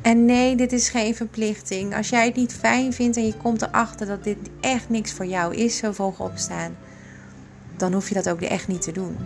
En 0.03 0.25
nee, 0.25 0.57
dit 0.57 0.73
is 0.73 0.89
geen 0.89 1.15
verplichting. 1.15 1.97
Als 1.97 2.09
jij 2.09 2.25
het 2.25 2.37
niet 2.37 2.55
fijn 2.55 2.93
vindt 2.93 3.17
en 3.17 3.27
je 3.27 3.37
komt 3.37 3.63
erachter 3.63 4.07
dat 4.07 4.25
dit 4.25 4.39
echt 4.61 4.89
niks 4.89 5.13
voor 5.13 5.27
jou 5.27 5.55
is, 5.55 5.77
zo 5.77 5.93
vroeg 5.93 6.21
opstaan 6.21 6.77
dan 7.77 7.93
hoef 7.93 8.09
je 8.09 8.15
dat 8.15 8.29
ook 8.29 8.41
echt 8.41 8.69
niet 8.69 8.83
te 8.83 8.93
doen. 8.93 9.17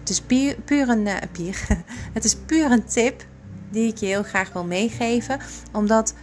Het 0.00 0.08
is 0.08 0.20
puur, 0.20 0.56
een, 0.88 1.08
puur, 1.32 1.66
het 2.12 2.24
is 2.24 2.36
puur 2.36 2.70
een 2.70 2.84
tip 2.84 3.24
die 3.70 3.88
ik 3.88 3.96
je 3.96 4.06
heel 4.06 4.22
graag 4.22 4.52
wil 4.52 4.64
meegeven. 4.64 5.38
Omdat 5.72 6.14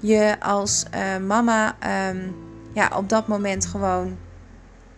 je 0.00 0.36
als 0.40 0.84
uh, 0.94 1.26
mama 1.26 1.76
um, 2.08 2.34
ja, 2.72 2.90
op 2.96 3.08
dat 3.08 3.28
moment 3.28 3.66
gewoon 3.66 4.16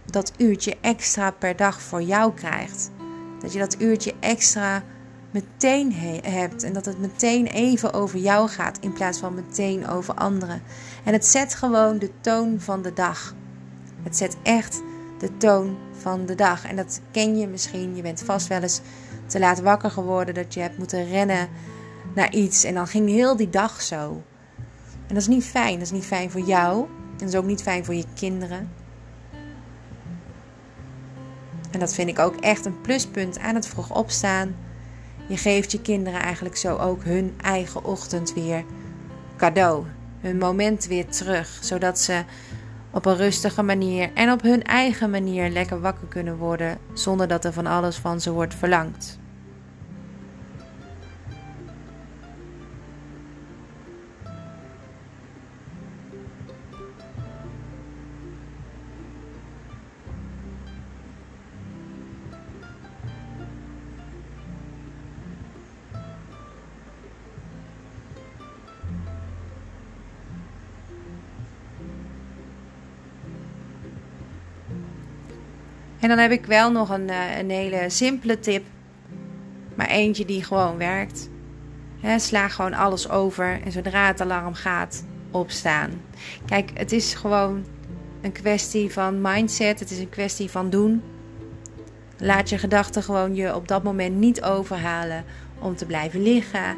dat 0.05 0.33
uurtje 0.37 0.77
extra 0.81 1.31
per 1.31 1.57
dag 1.57 1.83
voor 1.83 2.03
jou 2.03 2.35
krijgt. 2.35 2.91
Dat 3.41 3.53
je 3.53 3.59
dat 3.59 3.81
uurtje 3.81 4.15
extra 4.21 4.83
meteen 5.31 5.93
hebt 6.23 6.63
en 6.63 6.73
dat 6.73 6.85
het 6.85 6.99
meteen 6.99 7.47
even 7.47 7.93
over 7.93 8.19
jou 8.19 8.49
gaat 8.49 8.79
in 8.79 8.93
plaats 8.93 9.19
van 9.19 9.35
meteen 9.35 9.89
over 9.89 10.15
anderen. 10.15 10.63
En 11.05 11.13
het 11.13 11.27
zet 11.27 11.55
gewoon 11.55 11.99
de 11.99 12.11
toon 12.21 12.61
van 12.61 12.83
de 12.83 12.93
dag. 12.93 13.35
Het 14.03 14.17
zet 14.17 14.37
echt 14.43 14.83
de 15.21 15.37
toon 15.37 15.77
van 15.93 16.27
de 16.27 16.35
dag. 16.35 16.65
En 16.65 16.77
dat 16.77 17.01
ken 17.11 17.39
je 17.39 17.47
misschien. 17.47 17.97
Je 17.97 18.03
bent 18.03 18.23
vast 18.23 18.47
wel 18.47 18.61
eens 18.63 18.81
te 19.27 19.39
laat 19.39 19.61
wakker 19.61 19.91
geworden 19.91 20.35
dat 20.35 20.55
je 20.55 20.61
hebt 20.61 20.79
moeten 20.79 21.09
rennen 21.09 21.49
naar 22.15 22.33
iets. 22.33 22.65
En 22.65 22.75
dan 22.75 22.87
ging 22.87 23.09
heel 23.09 23.37
die 23.37 23.51
dag 23.51 23.83
zo. 23.83 24.23
En 25.07 25.15
dat 25.15 25.17
is 25.17 25.27
niet 25.27 25.45
fijn. 25.45 25.73
Dat 25.73 25.83
is 25.83 25.91
niet 25.91 26.07
fijn 26.07 26.31
voor 26.31 26.41
jou. 26.41 26.85
En 26.85 27.19
dat 27.19 27.29
is 27.29 27.35
ook 27.35 27.45
niet 27.45 27.63
fijn 27.63 27.85
voor 27.85 27.95
je 27.95 28.05
kinderen. 28.15 28.71
En 31.71 31.81
dat 31.81 31.95
vind 31.95 32.09
ik 32.09 32.19
ook 32.19 32.37
echt 32.37 32.65
een 32.65 32.81
pluspunt 32.81 33.39
aan 33.39 33.55
het 33.55 33.67
vroeg 33.67 33.95
opstaan. 33.95 34.57
Je 35.29 35.37
geeft 35.37 35.73
je 35.73 35.81
kinderen 35.81 36.21
eigenlijk 36.21 36.57
zo 36.57 36.77
ook 36.77 37.05
hun 37.05 37.35
eigen 37.43 37.85
ochtend 37.85 38.35
weer 38.35 38.65
cadeau. 39.37 39.85
Hun 40.21 40.39
moment 40.39 40.87
weer 40.87 41.07
terug. 41.07 41.59
Zodat 41.61 41.99
ze 41.99 42.25
op 42.91 43.07
een 43.07 43.17
rustige 43.17 43.63
manier 43.63 44.11
en 44.15 44.33
op 44.33 44.43
hun 44.43 44.63
eigen 44.63 45.11
manier 45.11 45.51
lekker 45.51 45.81
wakker 45.81 46.07
kunnen 46.09 46.37
worden 46.37 46.79
zonder 46.93 47.29
dat 47.29 47.45
er 47.45 47.53
van 47.53 47.67
alles 47.67 47.97
van 47.97 48.21
ze 48.21 48.33
wordt 48.33 48.55
verlangd. 48.55 49.20
En 76.01 76.09
dan 76.09 76.19
heb 76.19 76.31
ik 76.31 76.47
wel 76.47 76.73
nog 76.73 76.89
een, 76.89 77.11
eh, 77.11 77.39
een 77.39 77.51
hele 77.51 77.85
simpele 77.89 78.39
tip. 78.39 78.65
Maar 79.75 79.89
eentje 79.89 80.25
die 80.25 80.45
gewoon 80.45 80.77
werkt. 80.77 81.29
Sla 82.17 82.49
gewoon 82.49 82.75
alles 82.75 83.09
over 83.09 83.61
en 83.65 83.73
zodra 83.73 84.07
het 84.07 84.21
alarm 84.21 84.55
gaat, 84.55 85.05
opstaan. 85.31 85.91
Kijk, 86.47 86.71
het 86.75 86.93
is 86.93 87.15
gewoon 87.15 87.65
een 88.21 88.33
kwestie 88.33 88.93
van 88.93 89.21
mindset. 89.21 89.81
Het 89.81 89.91
is 89.91 89.99
een 89.99 90.09
kwestie 90.09 90.51
van 90.51 90.71
doen. 90.71 91.03
Laat 92.19 92.49
je 92.49 92.59
gedachten 92.59 93.03
gewoon 93.03 93.35
je 93.35 93.55
op 93.55 93.69
dat 93.69 93.83
moment 93.83 94.17
niet 94.17 94.43
overhalen 94.43 95.25
om 95.59 95.77
te 95.77 95.87
blijven 95.87 96.23
liggen. 96.23 96.77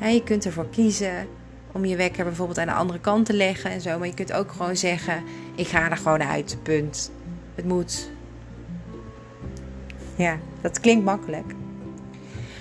je 0.00 0.22
kunt 0.24 0.44
ervoor 0.44 0.68
kiezen 0.68 1.26
om 1.72 1.84
je 1.84 1.96
wekker 1.96 2.24
bijvoorbeeld 2.24 2.58
aan 2.58 2.66
de 2.66 2.72
andere 2.72 3.00
kant 3.00 3.26
te 3.26 3.32
leggen 3.32 3.70
en 3.70 3.80
zo. 3.80 3.98
Maar 3.98 4.08
je 4.08 4.14
kunt 4.14 4.32
ook 4.32 4.52
gewoon 4.52 4.76
zeggen: 4.76 5.22
ik 5.54 5.66
ga 5.66 5.90
er 5.90 5.96
gewoon 5.96 6.22
uit. 6.22 6.58
Punt. 6.62 7.10
Het 7.54 7.64
moet. 7.64 8.10
Ja, 10.16 10.38
dat 10.60 10.80
klinkt 10.80 11.04
makkelijk. 11.04 11.54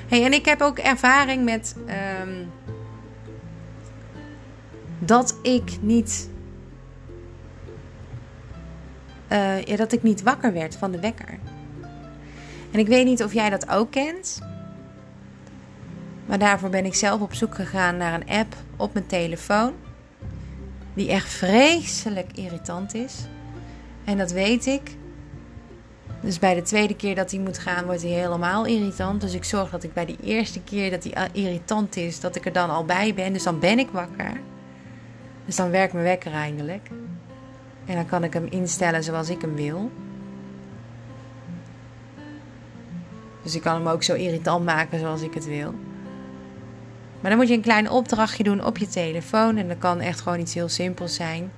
Hey, 0.07 0.25
en 0.25 0.33
ik 0.33 0.45
heb 0.45 0.61
ook 0.61 0.77
ervaring 0.77 1.43
met 1.43 1.75
ehm, 1.85 2.43
dat 4.99 5.35
ik 5.41 5.77
niet. 5.81 6.29
Uh, 9.31 9.61
ja, 9.61 9.75
dat 9.75 9.91
ik 9.91 10.03
niet 10.03 10.21
wakker 10.21 10.53
werd 10.53 10.75
van 10.75 10.91
de 10.91 10.99
wekker. 10.99 11.39
En 12.71 12.79
ik 12.79 12.87
weet 12.87 13.05
niet 13.05 13.23
of 13.23 13.33
jij 13.33 13.49
dat 13.49 13.69
ook 13.69 13.91
kent. 13.91 14.41
Maar 16.25 16.39
daarvoor 16.39 16.69
ben 16.69 16.85
ik 16.85 16.95
zelf 16.95 17.21
op 17.21 17.33
zoek 17.33 17.55
gegaan 17.55 17.97
naar 17.97 18.13
een 18.13 18.29
app 18.29 18.55
op 18.75 18.93
mijn 18.93 19.07
telefoon. 19.07 19.73
Die 20.93 21.09
echt 21.09 21.29
vreselijk 21.29 22.31
irritant 22.33 22.93
is. 22.93 23.15
En 24.03 24.17
dat 24.17 24.31
weet 24.31 24.65
ik. 24.65 24.97
Dus 26.21 26.39
bij 26.39 26.55
de 26.55 26.61
tweede 26.61 26.95
keer 26.95 27.15
dat 27.15 27.31
hij 27.31 27.39
moet 27.39 27.57
gaan, 27.57 27.85
wordt 27.85 28.01
hij 28.01 28.11
helemaal 28.11 28.65
irritant. 28.65 29.21
Dus 29.21 29.33
ik 29.33 29.43
zorg 29.43 29.69
dat 29.69 29.83
ik 29.83 29.93
bij 29.93 30.05
de 30.05 30.17
eerste 30.23 30.61
keer 30.61 30.89
dat 30.89 31.03
hij 31.03 31.29
irritant 31.31 31.95
is, 31.95 32.19
dat 32.19 32.35
ik 32.35 32.45
er 32.45 32.53
dan 32.53 32.69
al 32.69 32.85
bij 32.85 33.13
ben. 33.13 33.33
Dus 33.33 33.43
dan 33.43 33.59
ben 33.59 33.79
ik 33.79 33.89
wakker. 33.91 34.39
Dus 35.45 35.55
dan 35.55 35.69
werkt 35.69 35.93
mijn 35.93 36.05
wekker 36.05 36.33
eindelijk. 36.33 36.89
En 37.85 37.95
dan 37.95 38.05
kan 38.05 38.23
ik 38.23 38.33
hem 38.33 38.47
instellen 38.49 39.03
zoals 39.03 39.29
ik 39.29 39.41
hem 39.41 39.55
wil. 39.55 39.91
Dus 43.43 43.55
ik 43.55 43.61
kan 43.61 43.73
hem 43.73 43.87
ook 43.87 44.03
zo 44.03 44.13
irritant 44.13 44.65
maken 44.65 44.99
zoals 44.99 45.21
ik 45.21 45.33
het 45.33 45.45
wil. 45.45 45.73
Maar 47.21 47.29
dan 47.29 47.39
moet 47.39 47.47
je 47.47 47.55
een 47.55 47.61
klein 47.61 47.89
opdrachtje 47.89 48.43
doen 48.43 48.65
op 48.65 48.77
je 48.77 48.87
telefoon. 48.87 49.57
En 49.57 49.67
dat 49.67 49.77
kan 49.77 49.99
echt 49.99 50.21
gewoon 50.21 50.39
iets 50.39 50.53
heel 50.53 50.69
simpels 50.69 51.15
zijn. 51.15 51.51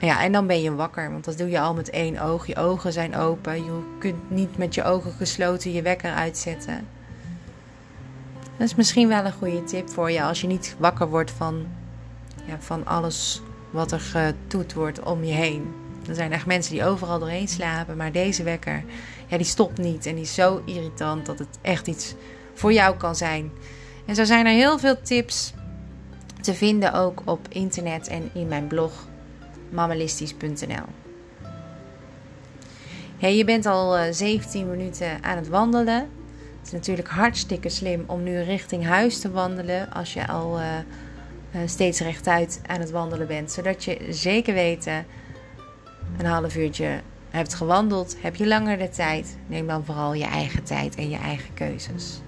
Ja, 0.00 0.22
en 0.22 0.32
dan 0.32 0.46
ben 0.46 0.62
je 0.62 0.74
wakker, 0.74 1.10
want 1.10 1.24
dat 1.24 1.38
doe 1.38 1.50
je 1.50 1.60
al 1.60 1.74
met 1.74 1.90
één 1.90 2.18
oog. 2.18 2.46
Je 2.46 2.56
ogen 2.56 2.92
zijn 2.92 3.16
open. 3.16 3.64
Je 3.64 3.82
kunt 3.98 4.30
niet 4.30 4.56
met 4.56 4.74
je 4.74 4.84
ogen 4.84 5.12
gesloten 5.12 5.72
je 5.72 5.82
wekker 5.82 6.12
uitzetten. 6.12 6.86
Dat 8.56 8.68
is 8.68 8.74
misschien 8.74 9.08
wel 9.08 9.24
een 9.24 9.32
goede 9.32 9.64
tip 9.64 9.90
voor 9.90 10.10
je 10.10 10.22
als 10.22 10.40
je 10.40 10.46
niet 10.46 10.76
wakker 10.78 11.08
wordt 11.08 11.30
van, 11.30 11.66
ja, 12.44 12.56
van 12.58 12.86
alles 12.86 13.42
wat 13.70 13.92
er 13.92 14.00
getoet 14.00 14.72
wordt 14.72 15.02
om 15.02 15.24
je 15.24 15.32
heen. 15.32 15.74
Er 16.08 16.14
zijn 16.14 16.32
echt 16.32 16.46
mensen 16.46 16.72
die 16.72 16.84
overal 16.84 17.18
doorheen 17.18 17.48
slapen, 17.48 17.96
maar 17.96 18.12
deze 18.12 18.42
wekker, 18.42 18.84
ja, 19.26 19.36
die 19.36 19.46
stopt 19.46 19.78
niet. 19.78 20.06
En 20.06 20.14
die 20.14 20.24
is 20.24 20.34
zo 20.34 20.62
irritant 20.64 21.26
dat 21.26 21.38
het 21.38 21.58
echt 21.60 21.86
iets 21.86 22.14
voor 22.54 22.72
jou 22.72 22.96
kan 22.96 23.16
zijn. 23.16 23.50
En 24.06 24.14
zo 24.14 24.24
zijn 24.24 24.46
er 24.46 24.52
heel 24.52 24.78
veel 24.78 25.02
tips 25.02 25.52
te 26.40 26.54
vinden 26.54 26.92
ook 26.92 27.22
op 27.24 27.46
internet 27.48 28.08
en 28.08 28.30
in 28.32 28.48
mijn 28.48 28.66
blog 28.66 29.08
mammalistisch.nl. 29.70 30.84
Hey, 33.18 33.36
je 33.36 33.44
bent 33.44 33.66
al 33.66 34.12
17 34.12 34.62
eh, 34.62 34.68
minuten 34.68 35.22
aan 35.22 35.36
het 35.36 35.48
wandelen. 35.48 36.08
Het 36.58 36.66
is 36.66 36.72
natuurlijk 36.72 37.08
hartstikke 37.08 37.68
slim 37.68 38.04
om 38.06 38.22
nu 38.22 38.40
richting 38.40 38.84
huis 38.84 39.20
te 39.20 39.30
wandelen 39.30 39.92
als 39.92 40.12
je 40.12 40.26
al 40.26 40.60
uh, 40.60 40.66
steeds 41.66 42.00
rechtuit 42.00 42.60
aan 42.66 42.80
het 42.80 42.90
wandelen 42.90 43.26
bent. 43.26 43.52
Zodat 43.52 43.84
je 43.84 44.06
zeker 44.08 44.54
weten 44.54 45.06
een 46.18 46.26
half 46.26 46.56
uurtje 46.56 47.00
hebt 47.30 47.54
gewandeld. 47.54 48.16
Heb 48.20 48.36
je 48.36 48.46
langer 48.46 48.78
de 48.78 48.88
tijd? 48.88 49.36
Neem 49.46 49.66
dan 49.66 49.84
vooral 49.84 50.14
je 50.14 50.24
eigen 50.24 50.62
tijd 50.62 50.94
en 50.94 51.10
je 51.10 51.18
eigen 51.18 51.54
keuzes. 51.54 52.20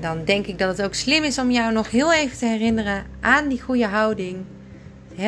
Dan 0.00 0.24
denk 0.24 0.46
ik 0.46 0.58
dat 0.58 0.76
het 0.76 0.86
ook 0.86 0.94
slim 0.94 1.22
is 1.22 1.38
om 1.38 1.50
jou 1.50 1.72
nog 1.72 1.90
heel 1.90 2.12
even 2.12 2.38
te 2.38 2.46
herinneren 2.46 3.04
aan 3.20 3.48
die 3.48 3.60
goede 3.60 3.86
houding. 3.86 4.44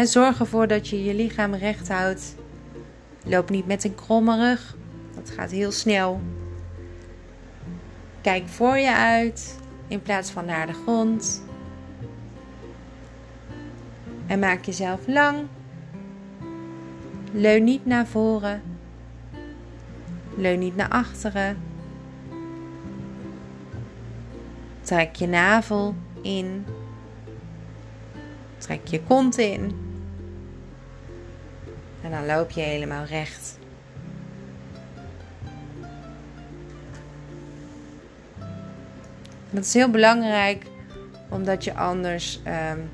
zorg 0.02 0.40
ervoor 0.40 0.66
dat 0.66 0.88
je 0.88 1.04
je 1.04 1.14
lichaam 1.14 1.54
recht 1.54 1.88
houdt. 1.88 2.34
Loop 3.24 3.50
niet 3.50 3.66
met 3.66 3.84
een 3.84 3.94
kromme 3.94 4.36
rug. 4.36 4.76
Dat 5.14 5.30
gaat 5.30 5.50
heel 5.50 5.72
snel. 5.72 6.20
Kijk 8.20 8.48
voor 8.48 8.76
je 8.76 8.94
uit 8.94 9.58
in 9.88 10.02
plaats 10.02 10.30
van 10.30 10.44
naar 10.44 10.66
de 10.66 10.72
grond. 10.72 11.44
En 14.26 14.38
maak 14.38 14.64
jezelf 14.64 15.00
lang. 15.06 15.38
Leun 17.32 17.64
niet 17.64 17.86
naar 17.86 18.06
voren. 18.06 18.62
Leun 20.36 20.58
niet 20.58 20.76
naar 20.76 20.88
achteren. 20.88 21.71
Trek 24.92 25.16
je 25.16 25.26
navel 25.26 25.94
in. 26.22 26.66
Trek 28.58 28.86
je 28.86 29.02
kont 29.02 29.38
in. 29.38 29.92
En 32.02 32.10
dan 32.10 32.26
loop 32.26 32.50
je 32.50 32.60
helemaal 32.60 33.04
recht. 33.04 33.58
Dat 39.50 39.64
is 39.64 39.74
heel 39.74 39.90
belangrijk, 39.90 40.66
omdat 41.28 41.64
je 41.64 41.74
anders 41.74 42.40
um, 42.46 42.90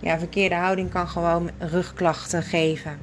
ja, 0.00 0.18
verkeerde 0.18 0.54
houding 0.54 0.90
kan 0.90 1.08
gewoon 1.08 1.50
rugklachten 1.58 2.42
geven. 2.42 2.98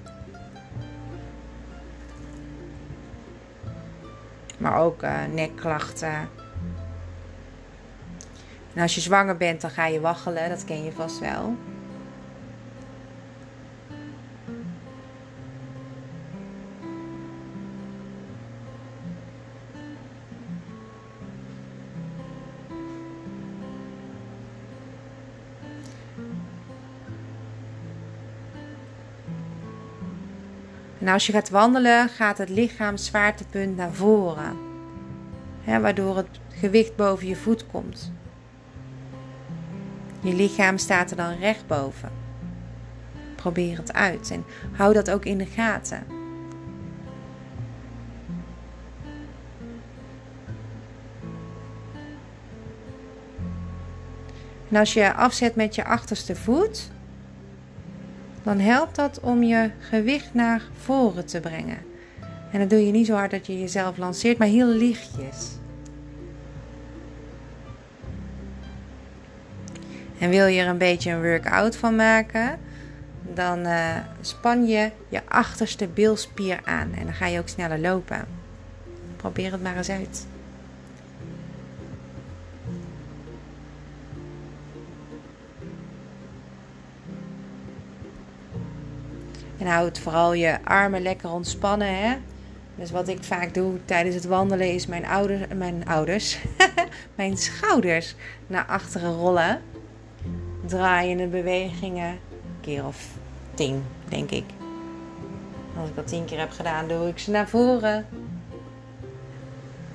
Maar 4.57 4.77
ook 4.77 5.03
uh, 5.03 5.25
nekklachten, 5.33 6.29
en 8.79 8.85
als 8.85 8.95
je 8.95 9.01
zwanger 9.01 9.37
bent, 9.37 9.61
dan 9.61 9.69
ga 9.69 9.85
je 9.85 9.99
waggelen. 9.99 10.49
Dat 10.49 10.65
ken 10.65 10.83
je 10.83 10.91
vast 10.91 11.19
wel. 11.19 11.55
En 30.99 31.07
als 31.07 31.25
je 31.25 31.31
gaat 31.31 31.49
wandelen, 31.49 32.09
gaat 32.09 32.37
het 32.37 32.49
lichaam 32.49 32.97
zwaartepunt 32.97 33.75
naar 33.75 33.93
voren. 33.93 34.57
waardoor 35.65 36.17
het 36.17 36.39
gewicht 36.49 36.95
boven 36.95 37.27
je 37.27 37.35
voet 37.35 37.67
komt. 37.67 38.11
Je 40.21 40.33
lichaam 40.33 40.77
staat 40.77 41.11
er 41.11 41.17
dan 41.17 41.37
recht 41.39 41.67
boven. 41.67 42.09
Probeer 43.35 43.77
het 43.77 43.93
uit 43.93 44.31
en 44.31 44.45
hou 44.71 44.93
dat 44.93 45.11
ook 45.11 45.25
in 45.25 45.37
de 45.37 45.45
gaten. 45.45 46.03
En 54.69 54.75
als 54.75 54.93
je 54.93 55.13
afzet 55.13 55.55
met 55.55 55.75
je 55.75 55.85
achterste 55.85 56.35
voet, 56.35 56.91
dan 58.43 58.59
helpt 58.59 58.95
dat 58.95 59.19
om 59.19 59.43
je 59.43 59.69
gewicht 59.79 60.33
naar 60.33 60.61
voren 60.73 61.25
te 61.25 61.39
brengen. 61.39 61.77
En 62.51 62.59
dat 62.59 62.69
doe 62.69 62.85
je 62.85 62.91
niet 62.91 63.05
zo 63.05 63.13
hard 63.13 63.31
dat 63.31 63.47
je 63.47 63.59
jezelf 63.59 63.97
lanceert, 63.97 64.37
maar 64.37 64.47
heel 64.47 64.67
lichtjes. 64.67 65.57
En 70.19 70.29
wil 70.29 70.45
je 70.45 70.61
er 70.61 70.67
een 70.67 70.77
beetje 70.77 71.11
een 71.11 71.21
workout 71.21 71.75
van 71.75 71.95
maken, 71.95 72.59
dan 73.21 73.59
uh, 73.59 73.95
span 74.21 74.67
je 74.67 74.91
je 75.09 75.21
achterste 75.27 75.87
bilspier 75.87 76.59
aan 76.63 76.93
en 76.93 77.05
dan 77.05 77.13
ga 77.13 77.25
je 77.25 77.39
ook 77.39 77.47
sneller 77.47 77.79
lopen. 77.79 78.27
Probeer 79.15 79.51
het 79.51 79.63
maar 79.63 79.77
eens 79.77 79.89
uit. 79.89 80.27
En 89.57 89.67
houd 89.67 89.99
vooral 89.99 90.33
je 90.33 90.57
armen 90.63 91.01
lekker 91.01 91.31
ontspannen. 91.31 91.99
Hè? 91.99 92.15
Dus 92.75 92.91
wat 92.91 93.07
ik 93.07 93.23
vaak 93.23 93.53
doe 93.53 93.79
tijdens 93.85 94.15
het 94.15 94.25
wandelen 94.25 94.73
is 94.73 94.87
mijn, 94.87 95.05
ouders, 95.05 95.41
mijn 95.55 95.85
ouders, 95.85 96.39
mijn 97.15 97.37
schouders 97.37 98.15
naar 98.47 98.65
achteren 98.65 99.13
rollen 99.13 99.61
draaiende 100.69 101.27
bewegingen 101.27 102.19
keer 102.61 102.85
of 102.85 103.07
tien, 103.53 103.83
denk 104.09 104.29
ik. 104.31 104.43
Als 105.79 105.89
ik 105.89 105.95
dat 105.95 106.07
tien 106.07 106.25
keer 106.25 106.39
heb 106.39 106.51
gedaan, 106.51 106.87
doe 106.87 107.07
ik 107.07 107.19
ze 107.19 107.31
naar 107.31 107.49
voren. 107.49 108.05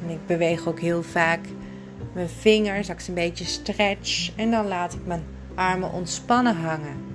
En 0.03 0.11
ik 0.11 0.27
beweeg 0.27 0.67
ook 0.67 0.81
heel 0.81 1.03
vaak 1.03 1.41
mijn 2.13 2.29
vingers, 2.29 2.79
als 2.79 2.89
ik 2.89 3.01
ze 3.01 3.09
een 3.09 3.15
beetje 3.15 3.45
stretch. 3.45 4.37
En 4.37 4.51
dan 4.51 4.67
laat 4.67 4.93
ik 4.93 5.07
mijn 5.07 5.25
armen 5.55 5.93
ontspannen 5.93 6.57
hangen. 6.57 7.13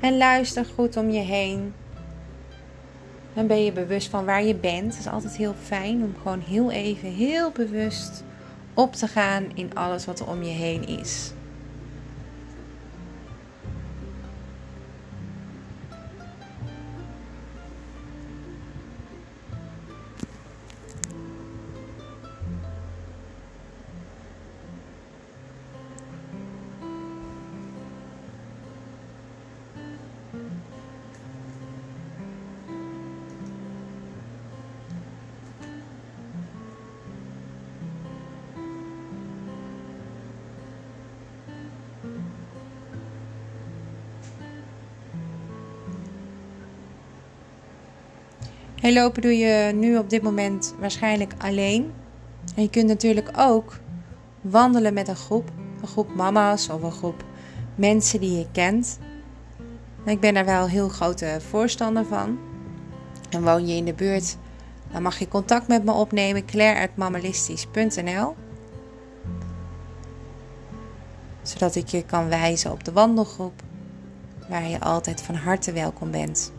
En 0.00 0.16
luister 0.16 0.64
goed 0.64 0.96
om 0.96 1.10
je 1.10 1.20
heen. 1.20 1.74
Dan 3.36 3.46
ben 3.46 3.64
je 3.64 3.72
bewust 3.72 4.08
van 4.08 4.24
waar 4.24 4.44
je 4.44 4.54
bent. 4.54 4.92
Het 4.92 4.98
is 4.98 5.12
altijd 5.12 5.36
heel 5.36 5.54
fijn 5.62 6.02
om 6.02 6.14
gewoon 6.22 6.40
heel 6.40 6.70
even, 6.70 7.08
heel 7.08 7.50
bewust 7.50 8.24
op 8.74 8.92
te 8.92 9.06
gaan 9.08 9.44
in 9.54 9.74
alles 9.74 10.04
wat 10.04 10.20
er 10.20 10.28
om 10.28 10.42
je 10.42 10.50
heen 10.50 10.86
is. 10.88 11.32
En 48.86 48.92
lopen 48.92 49.22
doe 49.22 49.38
je 49.38 49.72
nu 49.74 49.98
op 49.98 50.10
dit 50.10 50.22
moment 50.22 50.74
waarschijnlijk 50.78 51.32
alleen. 51.38 51.92
En 52.54 52.62
je 52.62 52.70
kunt 52.70 52.86
natuurlijk 52.86 53.30
ook 53.36 53.78
wandelen 54.40 54.94
met 54.94 55.08
een 55.08 55.16
groep. 55.16 55.50
Een 55.80 55.88
groep 55.88 56.14
mama's 56.14 56.68
of 56.68 56.82
een 56.82 56.92
groep 56.92 57.24
mensen 57.74 58.20
die 58.20 58.38
je 58.38 58.46
kent. 58.52 58.98
ik 60.04 60.20
ben 60.20 60.34
daar 60.34 60.44
wel 60.44 60.68
heel 60.68 60.88
grote 60.88 61.38
voorstander 61.48 62.04
van. 62.04 62.38
En 63.30 63.42
woon 63.42 63.66
je 63.66 63.74
in 63.74 63.84
de 63.84 63.94
buurt, 63.94 64.36
dan 64.92 65.02
mag 65.02 65.18
je 65.18 65.28
contact 65.28 65.68
met 65.68 65.84
me 65.84 65.92
opnemen. 65.92 66.44
claire.mammalistisch.nl 66.44 68.34
Zodat 71.42 71.74
ik 71.74 71.88
je 71.88 72.04
kan 72.04 72.28
wijzen 72.28 72.72
op 72.72 72.84
de 72.84 72.92
wandelgroep. 72.92 73.62
Waar 74.48 74.68
je 74.68 74.80
altijd 74.80 75.22
van 75.22 75.34
harte 75.34 75.72
welkom 75.72 76.10
bent. 76.10 76.52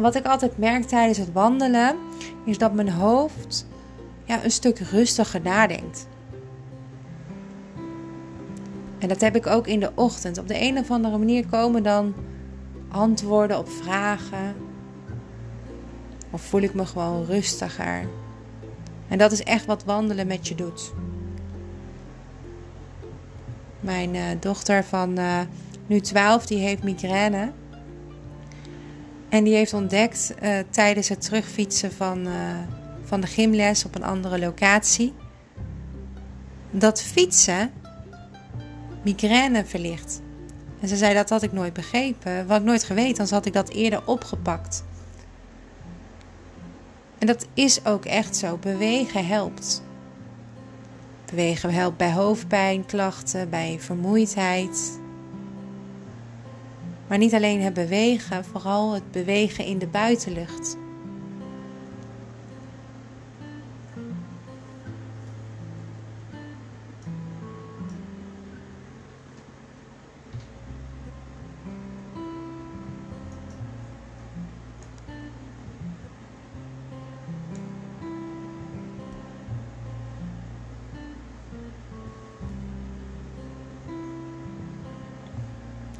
Wat 0.00 0.14
ik 0.14 0.26
altijd 0.26 0.58
merk 0.58 0.84
tijdens 0.84 1.18
het 1.18 1.32
wandelen, 1.32 1.96
is 2.44 2.58
dat 2.58 2.72
mijn 2.72 2.90
hoofd 2.90 3.66
ja, 4.24 4.44
een 4.44 4.50
stuk 4.50 4.78
rustiger 4.78 5.40
nadenkt. 5.40 6.06
En 8.98 9.08
dat 9.08 9.20
heb 9.20 9.36
ik 9.36 9.46
ook 9.46 9.66
in 9.66 9.80
de 9.80 9.92
ochtend. 9.94 10.38
Op 10.38 10.48
de 10.48 10.60
een 10.60 10.78
of 10.78 10.90
andere 10.90 11.18
manier 11.18 11.46
komen 11.46 11.82
dan 11.82 12.14
antwoorden 12.88 13.58
op 13.58 13.68
vragen. 13.68 14.54
Of 16.30 16.42
voel 16.42 16.60
ik 16.60 16.74
me 16.74 16.86
gewoon 16.86 17.24
rustiger. 17.24 18.08
En 19.08 19.18
dat 19.18 19.32
is 19.32 19.42
echt 19.42 19.66
wat 19.66 19.84
wandelen 19.84 20.26
met 20.26 20.48
je 20.48 20.54
doet. 20.54 20.92
Mijn 23.80 24.14
uh, 24.14 24.22
dochter 24.40 24.84
van 24.84 25.18
uh, 25.18 25.40
nu 25.86 26.00
12, 26.00 26.46
die 26.46 26.58
heeft 26.58 26.82
migraine. 26.82 27.52
En 29.30 29.44
die 29.44 29.54
heeft 29.54 29.72
ontdekt 29.72 30.34
uh, 30.42 30.58
tijdens 30.70 31.08
het 31.08 31.20
terugfietsen 31.20 31.92
van, 31.92 32.26
uh, 32.26 32.32
van 33.04 33.20
de 33.20 33.26
gymles 33.26 33.84
op 33.84 33.94
een 33.94 34.04
andere 34.04 34.38
locatie. 34.38 35.14
Dat 36.70 37.02
fietsen 37.02 37.72
migraine 39.02 39.64
verlicht. 39.64 40.20
En 40.80 40.88
ze 40.88 40.96
zei 40.96 41.14
dat 41.14 41.30
had 41.30 41.42
ik 41.42 41.52
nooit 41.52 41.72
begrepen. 41.72 42.46
Wat 42.46 42.58
ik 42.58 42.66
nooit 42.66 42.84
geweten, 42.84 43.08
anders 43.08 43.30
had 43.30 43.46
ik 43.46 43.52
dat 43.52 43.68
eerder 43.68 44.02
opgepakt. 44.06 44.84
En 47.18 47.26
dat 47.26 47.46
is 47.54 47.84
ook 47.84 48.04
echt 48.04 48.36
zo. 48.36 48.56
Bewegen 48.56 49.26
helpt. 49.26 49.82
Bewegen 51.24 51.72
helpt 51.72 51.96
bij 51.96 52.12
hoofdpijnklachten, 52.12 53.50
bij 53.50 53.76
vermoeidheid. 53.80 54.99
Maar 57.10 57.18
niet 57.18 57.34
alleen 57.34 57.60
het 57.60 57.74
bewegen, 57.74 58.44
vooral 58.44 58.92
het 58.92 59.10
bewegen 59.10 59.64
in 59.64 59.78
de 59.78 59.86
buitenlucht. 59.86 60.76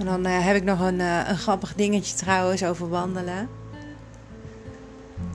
En 0.01 0.07
dan 0.07 0.27
uh, 0.27 0.45
heb 0.45 0.57
ik 0.57 0.65
nog 0.65 0.81
een, 0.81 0.99
uh, 0.99 1.29
een 1.29 1.39
grappig 1.39 1.75
dingetje 1.75 2.17
trouwens 2.17 2.65
over 2.65 2.89
wandelen. 2.89 3.49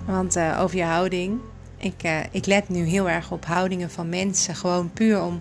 Want 0.05 0.37
uh, 0.37 0.59
over 0.61 0.77
je 0.77 0.83
houding. 0.83 1.39
Ik, 1.77 2.27
ik 2.31 2.45
let 2.45 2.69
nu 2.69 2.83
heel 2.83 3.09
erg 3.09 3.31
op 3.31 3.45
houdingen 3.45 3.89
van 3.89 4.09
mensen. 4.09 4.55
Gewoon 4.55 4.93
puur 4.93 5.21
om 5.21 5.39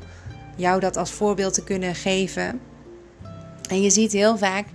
jou 0.56 0.80
dat 0.80 0.96
als 0.96 1.10
voorbeeld 1.10 1.54
te 1.54 1.64
kunnen 1.64 1.94
geven. 1.94 2.60
En 3.68 3.82
je 3.82 3.90
ziet 3.90 4.12
heel 4.12 4.38
vaak 4.38 4.66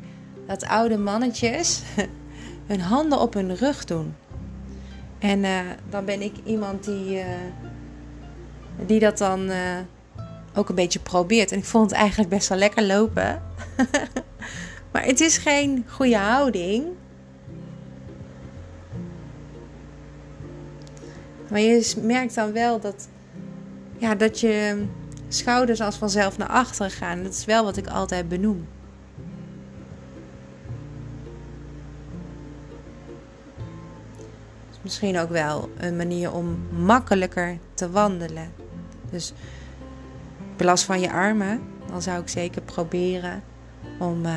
dat 0.47 0.65
oude 0.65 0.97
mannetjes 0.97 1.81
hun 2.67 2.81
handen 2.81 3.19
op 3.19 3.33
hun 3.33 3.55
rug 3.55 3.85
doen. 3.85 4.15
En 5.19 5.45
dan 5.89 6.05
ben 6.05 6.21
ik 6.21 6.33
iemand 6.43 6.83
die, 6.83 7.23
die 8.85 8.99
dat 8.99 9.17
dan 9.17 9.49
ook 10.55 10.69
een 10.69 10.75
beetje 10.75 10.99
probeert. 10.99 11.51
En 11.51 11.57
ik 11.57 11.65
vond 11.65 11.89
het 11.89 11.99
eigenlijk 11.99 12.29
best 12.29 12.49
wel 12.49 12.57
lekker 12.57 12.83
lopen. 12.83 13.41
Maar 14.91 15.05
het 15.05 15.19
is 15.19 15.37
geen 15.37 15.85
goede 15.87 16.17
houding. 16.17 16.85
Maar 21.49 21.59
je 21.59 21.93
merkt 22.01 22.35
dan 22.35 22.51
wel 22.51 22.79
dat, 22.79 23.07
ja, 23.97 24.15
dat 24.15 24.39
je 24.39 24.85
schouders 25.27 25.81
als 25.81 25.95
vanzelf 25.95 26.37
naar 26.37 26.47
achteren 26.47 26.91
gaan. 26.91 27.23
Dat 27.23 27.33
is 27.33 27.45
wel 27.45 27.63
wat 27.63 27.77
ik 27.77 27.87
altijd 27.87 28.29
benoem. 28.29 28.67
is 34.79 34.85
misschien 34.85 35.19
ook 35.19 35.29
wel 35.29 35.69
een 35.77 35.95
manier 35.95 36.33
om 36.33 36.67
makkelijker 36.69 37.57
te 37.73 37.89
wandelen. 37.89 38.51
Dus 39.11 39.33
belast 40.57 40.83
van 40.83 40.99
je 40.99 41.11
armen, 41.11 41.61
dan 41.87 42.01
zou 42.01 42.21
ik 42.21 42.29
zeker 42.29 42.61
proberen 42.61 43.43
om 43.99 44.25
uh, 44.25 44.33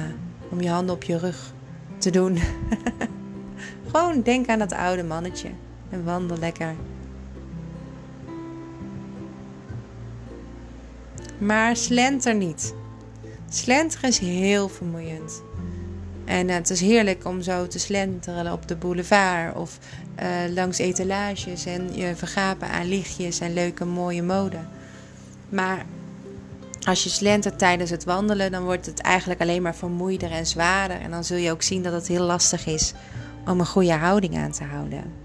om 0.52 0.60
je 0.60 0.68
handen 0.68 0.94
op 0.94 1.02
je 1.02 1.18
rug 1.18 1.52
te 1.98 2.10
doen. 2.10 2.38
Gewoon 3.90 4.22
denk 4.22 4.48
aan 4.48 4.58
dat 4.58 4.72
oude 4.72 5.02
mannetje 5.02 5.48
en 5.90 6.04
wandel 6.04 6.38
lekker. 6.38 6.74
Maar 11.38 11.76
slenter 11.76 12.34
niet. 12.34 12.74
Slenteren 13.48 14.08
is 14.08 14.18
heel 14.18 14.68
vermoeiend. 14.68 15.42
En 16.24 16.48
het 16.48 16.70
is 16.70 16.80
heerlijk 16.80 17.24
om 17.24 17.42
zo 17.42 17.66
te 17.66 17.78
slenteren 17.78 18.52
op 18.52 18.68
de 18.68 18.76
boulevard 18.76 19.56
of 19.56 19.78
uh, 20.22 20.54
langs 20.54 20.78
etalages 20.78 21.66
en 21.66 21.94
je 21.94 22.16
vergapen 22.16 22.68
aan 22.68 22.88
lichtjes 22.88 23.40
en 23.40 23.52
leuke 23.52 23.84
mooie 23.84 24.22
mode. 24.22 24.58
Maar 25.48 25.86
als 26.84 27.02
je 27.02 27.10
slentert 27.10 27.58
tijdens 27.58 27.90
het 27.90 28.04
wandelen, 28.04 28.50
dan 28.50 28.64
wordt 28.64 28.86
het 28.86 29.00
eigenlijk 29.00 29.40
alleen 29.40 29.62
maar 29.62 29.74
vermoeider 29.74 30.30
en 30.30 30.46
zwaarder. 30.46 31.00
En 31.00 31.10
dan 31.10 31.24
zul 31.24 31.36
je 31.36 31.50
ook 31.50 31.62
zien 31.62 31.82
dat 31.82 31.92
het 31.92 32.08
heel 32.08 32.24
lastig 32.24 32.66
is 32.66 32.92
om 33.46 33.60
een 33.60 33.66
goede 33.66 33.92
houding 33.92 34.36
aan 34.36 34.52
te 34.52 34.64
houden. 34.64 35.21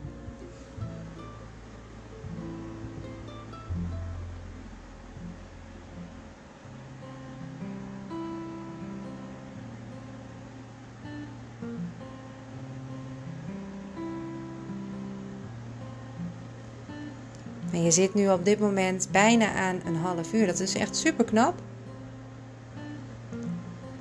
Je 17.88 17.94
zit 17.94 18.14
nu 18.14 18.30
op 18.30 18.46
dit 18.46 18.60
moment 18.60 19.08
bijna 19.12 19.54
aan 19.54 19.82
een 19.86 19.96
half 19.96 20.34
uur. 20.34 20.46
Dat 20.46 20.60
is 20.60 20.76
echt 20.76 20.96
super 20.96 21.26
knap. 21.26 21.62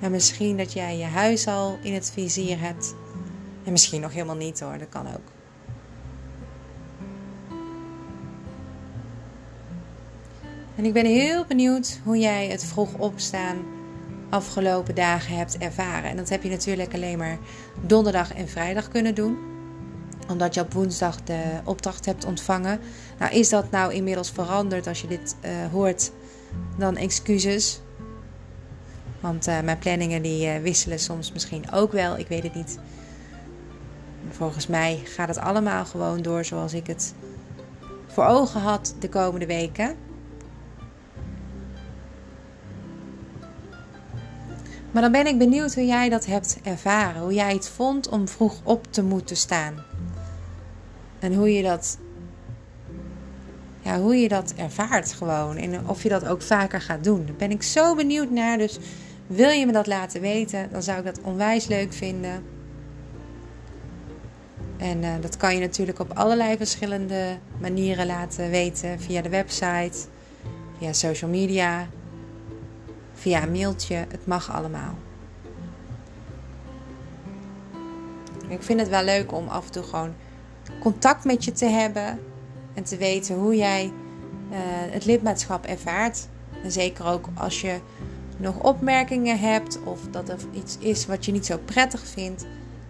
En 0.00 0.10
misschien 0.10 0.56
dat 0.56 0.72
jij 0.72 0.98
je 0.98 1.04
huis 1.04 1.46
al 1.46 1.78
in 1.82 1.94
het 1.94 2.10
vizier 2.10 2.60
hebt. 2.60 2.94
En 3.64 3.72
misschien 3.72 4.00
nog 4.00 4.12
helemaal 4.12 4.36
niet 4.36 4.60
hoor, 4.60 4.78
dat 4.78 4.88
kan 4.88 5.06
ook. 5.06 5.32
En 10.76 10.84
ik 10.84 10.92
ben 10.92 11.06
heel 11.06 11.44
benieuwd 11.44 12.00
hoe 12.04 12.18
jij 12.18 12.46
het 12.46 12.64
vroeg 12.64 12.94
opstaan 12.98 13.56
afgelopen 14.28 14.94
dagen 14.94 15.36
hebt 15.36 15.58
ervaren. 15.58 16.10
En 16.10 16.16
dat 16.16 16.28
heb 16.28 16.42
je 16.42 16.48
natuurlijk 16.48 16.94
alleen 16.94 17.18
maar 17.18 17.38
donderdag 17.80 18.34
en 18.34 18.48
vrijdag 18.48 18.88
kunnen 18.88 19.14
doen 19.14 19.55
omdat 20.28 20.54
je 20.54 20.60
op 20.60 20.72
woensdag 20.72 21.22
de 21.22 21.42
opdracht 21.64 22.04
hebt 22.06 22.24
ontvangen. 22.24 22.80
Nou, 23.18 23.32
is 23.32 23.48
dat 23.48 23.70
nou 23.70 23.92
inmiddels 23.92 24.30
veranderd 24.30 24.86
als 24.86 25.00
je 25.00 25.06
dit 25.06 25.36
uh, 25.44 25.50
hoort? 25.72 26.10
Dan 26.78 26.96
excuses. 26.96 27.80
Want 29.20 29.48
uh, 29.48 29.60
mijn 29.60 29.78
planningen 29.78 30.22
die 30.22 30.46
uh, 30.46 30.62
wisselen 30.62 30.98
soms 30.98 31.32
misschien 31.32 31.72
ook 31.72 31.92
wel. 31.92 32.18
Ik 32.18 32.28
weet 32.28 32.42
het 32.42 32.54
niet. 32.54 32.78
Volgens 34.30 34.66
mij 34.66 35.00
gaat 35.04 35.28
het 35.28 35.38
allemaal 35.38 35.84
gewoon 35.84 36.22
door 36.22 36.44
zoals 36.44 36.72
ik 36.72 36.86
het 36.86 37.14
voor 38.06 38.24
ogen 38.24 38.60
had 38.60 38.94
de 38.98 39.08
komende 39.08 39.46
weken. 39.46 39.96
Maar 44.90 45.02
dan 45.02 45.12
ben 45.12 45.26
ik 45.26 45.38
benieuwd 45.38 45.74
hoe 45.74 45.86
jij 45.86 46.08
dat 46.08 46.26
hebt 46.26 46.58
ervaren. 46.62 47.22
Hoe 47.22 47.34
jij 47.34 47.52
het 47.52 47.68
vond 47.68 48.08
om 48.08 48.28
vroeg 48.28 48.60
op 48.62 48.86
te 48.92 49.02
moeten 49.02 49.36
staan. 49.36 49.95
En 51.18 51.34
hoe 51.34 51.52
je 51.52 51.62
dat, 51.62 51.98
ja, 53.82 54.00
hoe 54.00 54.16
je 54.16 54.28
dat 54.28 54.54
ervaart 54.56 55.12
gewoon. 55.12 55.56
En 55.56 55.88
of 55.88 56.02
je 56.02 56.08
dat 56.08 56.26
ook 56.26 56.42
vaker 56.42 56.80
gaat 56.80 57.04
doen. 57.04 57.26
Daar 57.26 57.34
ben 57.34 57.50
ik 57.50 57.62
zo 57.62 57.94
benieuwd 57.94 58.30
naar. 58.30 58.58
Dus 58.58 58.78
wil 59.26 59.50
je 59.50 59.66
me 59.66 59.72
dat 59.72 59.86
laten 59.86 60.20
weten, 60.20 60.68
dan 60.70 60.82
zou 60.82 60.98
ik 60.98 61.04
dat 61.04 61.20
onwijs 61.20 61.66
leuk 61.66 61.92
vinden. 61.92 62.44
En 64.76 65.02
uh, 65.02 65.14
dat 65.20 65.36
kan 65.36 65.54
je 65.54 65.60
natuurlijk 65.60 65.98
op 65.98 66.12
allerlei 66.14 66.56
verschillende 66.56 67.38
manieren 67.58 68.06
laten 68.06 68.50
weten. 68.50 69.00
Via 69.00 69.22
de 69.22 69.28
website, 69.28 69.98
via 70.78 70.92
social 70.92 71.30
media, 71.30 71.88
via 73.14 73.42
een 73.42 73.52
mailtje. 73.52 73.94
Het 73.94 74.26
mag 74.26 74.52
allemaal. 74.52 74.94
Ik 78.48 78.62
vind 78.62 78.80
het 78.80 78.88
wel 78.88 79.04
leuk 79.04 79.32
om 79.32 79.48
af 79.48 79.66
en 79.66 79.72
toe 79.72 79.82
gewoon 79.82 80.14
contact 80.80 81.24
met 81.24 81.44
je 81.44 81.52
te 81.52 81.66
hebben 81.66 82.18
en 82.74 82.82
te 82.82 82.96
weten 82.96 83.34
hoe 83.34 83.56
jij 83.56 83.84
uh, 83.84 84.56
het 84.92 85.04
lidmaatschap 85.04 85.64
ervaart. 85.64 86.28
En 86.62 86.72
zeker 86.72 87.06
ook 87.06 87.28
als 87.34 87.60
je 87.60 87.78
nog 88.36 88.62
opmerkingen 88.62 89.38
hebt 89.38 89.78
of 89.84 90.00
dat 90.10 90.28
er 90.28 90.38
iets 90.52 90.78
is 90.78 91.06
wat 91.06 91.24
je 91.24 91.32
niet 91.32 91.46
zo 91.46 91.58
prettig 91.64 92.06
vindt, 92.06 92.46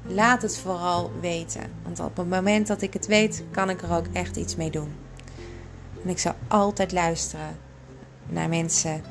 laat 0.06 0.42
het 0.42 0.58
vooral 0.58 1.10
weten. 1.20 1.62
Want 1.82 2.00
op 2.00 2.16
het 2.16 2.28
moment 2.28 2.66
dat 2.66 2.82
ik 2.82 2.92
het 2.92 3.06
weet, 3.06 3.44
kan 3.50 3.70
ik 3.70 3.82
er 3.82 3.92
ook 3.92 4.06
echt 4.12 4.36
iets 4.36 4.56
mee 4.56 4.70
doen. 4.70 4.92
En 6.02 6.08
ik 6.08 6.18
zal 6.18 6.34
altijd 6.48 6.92
luisteren 6.92 7.58
naar 8.26 8.48
mensen 8.48 9.02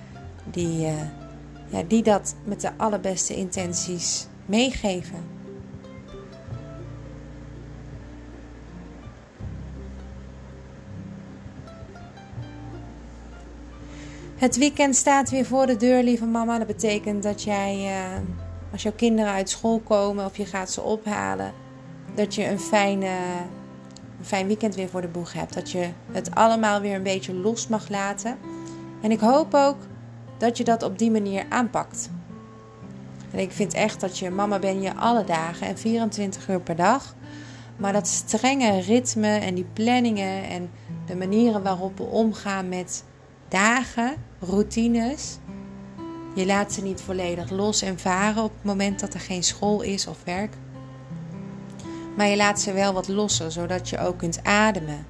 die, 0.51 0.86
uh, 0.86 0.93
ja, 1.67 1.84
die 1.88 2.04
dat 2.04 2.36
met 2.43 2.62
de 2.62 2.71
allerbeste 2.78 3.36
intenties 3.36 4.28
meegeven. 4.45 5.35
Het 14.46 14.58
weekend 14.58 14.96
staat 14.96 15.30
weer 15.30 15.46
voor 15.46 15.66
de 15.66 15.76
deur, 15.76 16.04
lieve 16.04 16.26
mama. 16.26 16.58
Dat 16.58 16.68
betekent 16.68 17.24
dat 17.24 17.44
jij, 17.44 17.86
uh, 17.86 18.18
als 18.72 18.84
jouw 18.84 18.92
kinderen 18.96 19.32
uit 19.32 19.50
school 19.50 19.80
komen 19.80 20.26
of 20.26 20.38
je 20.38 20.46
gaat 20.46 20.72
ze 20.72 20.82
ophalen, 20.82 21.54
dat 22.16 22.36
je 22.36 22.48
een, 22.48 22.60
fijne, 22.60 23.10
een 24.20 24.26
fijn 24.26 24.48
weekend 24.48 24.76
weer 24.76 24.90
voor 24.90 25.02
de 25.02 25.08
boeg 25.08 25.34
hebt. 25.34 25.54
Dat 25.54 25.72
je 25.72 25.90
het 26.12 26.36
allemaal 26.36 26.82
weer 26.82 26.96
een 26.96 27.04
beetje 27.04 27.34
los 27.34 27.68
mag 27.68 27.90
laten. 27.90 28.38
En 29.02 29.12
ik 29.12 29.20
hoop 29.20 29.54
ook 29.54 29.78
dat 30.38 30.58
je 30.58 30.64
dat 30.64 30.84
op 30.84 31.00
die 31.00 31.12
manier 31.12 31.46
aanpakt. 31.50 32.10
En 33.32 33.40
ik 33.40 33.52
vind 33.52 33.74
echt 33.74 34.00
dat 34.00 34.18
je 34.18 34.30
mama 34.30 34.60
ben 34.60 34.82
je 34.82 34.96
alle 34.96 35.24
dagen 35.24 35.68
en 35.68 35.78
24 35.78 36.50
uur 36.50 36.62
per 36.62 36.76
dag. 36.76 37.16
Maar 37.78 37.94
dat 37.94 38.08
strenge 38.08 38.80
ritme 38.80 39.38
en 39.38 39.56
die 39.56 39.68
planningen 39.74 40.44
en 40.44 40.70
de 41.06 41.16
manieren 41.16 41.64
waarop 41.64 41.98
we 41.98 42.04
omgaan 42.04 42.70
met 42.70 43.04
dagen, 43.56 44.15
routines. 44.39 45.38
Je 46.34 46.46
laat 46.46 46.74
ze 46.74 46.82
niet 46.82 47.02
volledig 47.02 47.50
los 47.50 47.82
en 47.82 48.00
varen 48.00 48.44
op 48.44 48.52
het 48.54 48.63
moment 48.63 49.00
dat 49.00 49.13
er 49.13 49.20
geen 49.20 49.44
school 49.44 49.82
is 49.82 50.08
of 50.08 50.24
werk. 50.24 50.54
Maar 52.18 52.28
je 52.28 52.36
laat 52.36 52.62
ze 52.62 52.74
wel 52.74 52.94
wat 52.94 53.08
lossen, 53.08 53.52
zodat 53.52 53.89
je 53.89 54.00
ook 54.00 54.18
kunt 54.18 54.44
ademen. 54.44 55.06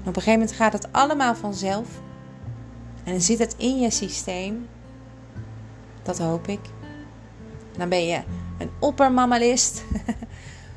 op 0.00 0.06
een 0.06 0.14
gegeven 0.14 0.32
moment 0.32 0.52
gaat 0.52 0.72
het 0.72 0.92
allemaal 0.92 1.34
vanzelf. 1.34 1.88
En 3.04 3.12
dan 3.12 3.20
zit 3.20 3.38
het 3.38 3.54
in 3.56 3.80
je 3.80 3.90
systeem. 3.90 4.68
Dat 6.02 6.18
hoop 6.18 6.48
ik. 6.48 6.60
Dan 7.76 7.88
ben 7.88 8.06
je 8.06 8.22
een 8.58 8.70
oppermammalist. 8.78 9.84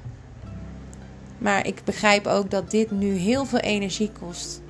maar 1.46 1.68
ik 1.68 1.82
begrijp 1.84 2.28
ook 2.28 2.52
dat 2.52 2.72
dit 2.72 2.92
nu 2.92 3.14
heel 3.14 3.46
veel 3.46 3.60
energie 3.60 4.12
kost. 4.20 4.64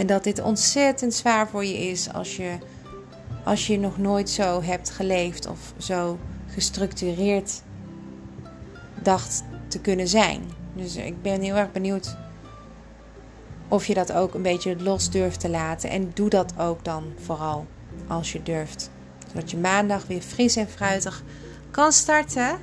En 0.00 0.06
dat 0.06 0.24
dit 0.24 0.42
ontzettend 0.42 1.14
zwaar 1.14 1.48
voor 1.48 1.64
je 1.64 1.78
is 1.78 2.12
als 2.12 2.36
je, 2.36 2.58
als 3.44 3.66
je 3.66 3.78
nog 3.78 3.98
nooit 3.98 4.30
zo 4.30 4.62
hebt 4.62 4.90
geleefd 4.90 5.46
of 5.46 5.72
zo 5.78 6.18
gestructureerd 6.46 7.62
dacht 9.02 9.44
te 9.68 9.80
kunnen 9.80 10.08
zijn. 10.08 10.42
Dus 10.74 10.96
ik 10.96 11.22
ben 11.22 11.40
heel 11.40 11.56
erg 11.56 11.72
benieuwd 11.72 12.16
of 13.68 13.86
je 13.86 13.94
dat 13.94 14.12
ook 14.12 14.34
een 14.34 14.42
beetje 14.42 14.82
los 14.82 15.10
durft 15.10 15.40
te 15.40 15.48
laten. 15.48 15.90
En 15.90 16.10
doe 16.14 16.28
dat 16.28 16.52
ook 16.58 16.84
dan 16.84 17.04
vooral 17.16 17.66
als 18.06 18.32
je 18.32 18.42
durft. 18.42 18.90
Zodat 19.28 19.50
je 19.50 19.56
maandag 19.56 20.06
weer 20.06 20.22
fris 20.22 20.56
en 20.56 20.68
fruitig 20.68 21.22
kan 21.70 21.92
starten. 21.92 22.58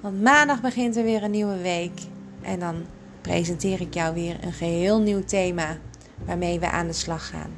Want 0.00 0.22
maandag 0.22 0.60
begint 0.60 0.96
er 0.96 1.04
weer 1.04 1.22
een 1.22 1.30
nieuwe 1.30 1.58
week. 1.58 2.00
En 2.42 2.58
dan 2.58 2.84
presenteer 3.20 3.80
ik 3.80 3.94
jou 3.94 4.14
weer 4.14 4.36
een 4.40 4.52
geheel 4.52 5.00
nieuw 5.00 5.24
thema 5.24 5.78
waarmee 6.24 6.60
we 6.60 6.70
aan 6.70 6.86
de 6.86 6.92
slag 6.92 7.28
gaan. 7.28 7.50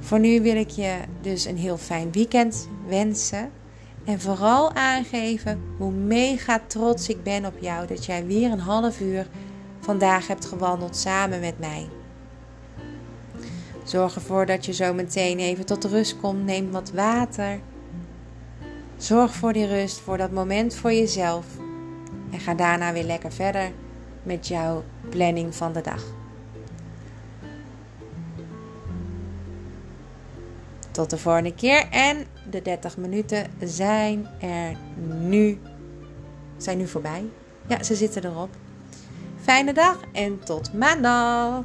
Voor 0.00 0.20
nu 0.20 0.42
wil 0.42 0.56
ik 0.56 0.70
je 0.70 0.96
dus 1.20 1.44
een 1.44 1.56
heel 1.56 1.76
fijn 1.76 2.12
weekend 2.12 2.68
wensen. 2.86 3.50
En 4.04 4.20
vooral 4.20 4.72
aangeven 4.72 5.62
hoe 5.78 5.92
mega 5.92 6.60
trots 6.66 7.08
ik 7.08 7.22
ben 7.22 7.44
op 7.44 7.54
jou 7.60 7.86
dat 7.86 8.04
jij 8.04 8.26
weer 8.26 8.50
een 8.50 8.58
half 8.58 9.00
uur 9.00 9.26
vandaag 9.80 10.26
hebt 10.26 10.44
gewandeld 10.44 10.96
samen 10.96 11.40
met 11.40 11.58
mij. 11.58 11.88
Zorg 13.84 14.14
ervoor 14.14 14.46
dat 14.46 14.66
je 14.66 14.72
zo 14.72 14.94
meteen 14.94 15.38
even 15.38 15.66
tot 15.66 15.84
rust 15.84 16.16
komt. 16.16 16.44
Neem 16.44 16.70
wat 16.70 16.90
water. 16.90 17.60
Zorg 18.96 19.34
voor 19.34 19.52
die 19.52 19.66
rust, 19.66 20.00
voor 20.00 20.16
dat 20.16 20.30
moment 20.30 20.74
voor 20.74 20.92
jezelf. 20.92 21.46
En 22.30 22.40
ga 22.40 22.54
daarna 22.54 22.92
weer 22.92 23.04
lekker 23.04 23.32
verder 23.32 23.72
met 24.22 24.48
jouw 24.48 24.84
planning 25.08 25.54
van 25.54 25.72
de 25.72 25.80
dag. 25.80 26.04
Tot 30.96 31.10
de 31.10 31.18
volgende 31.18 31.54
keer. 31.54 31.88
En 31.90 32.26
de 32.50 32.62
30 32.62 32.96
minuten 32.96 33.46
zijn 33.60 34.26
er 34.40 34.76
nu. 35.20 35.58
Zijn 36.56 36.78
nu 36.78 36.86
voorbij. 36.86 37.24
Ja, 37.66 37.82
ze 37.82 37.94
zitten 37.94 38.24
erop. 38.24 38.48
Fijne 39.40 39.72
dag 39.72 40.00
en 40.12 40.40
tot 40.44 40.72
maandag. 40.72 41.64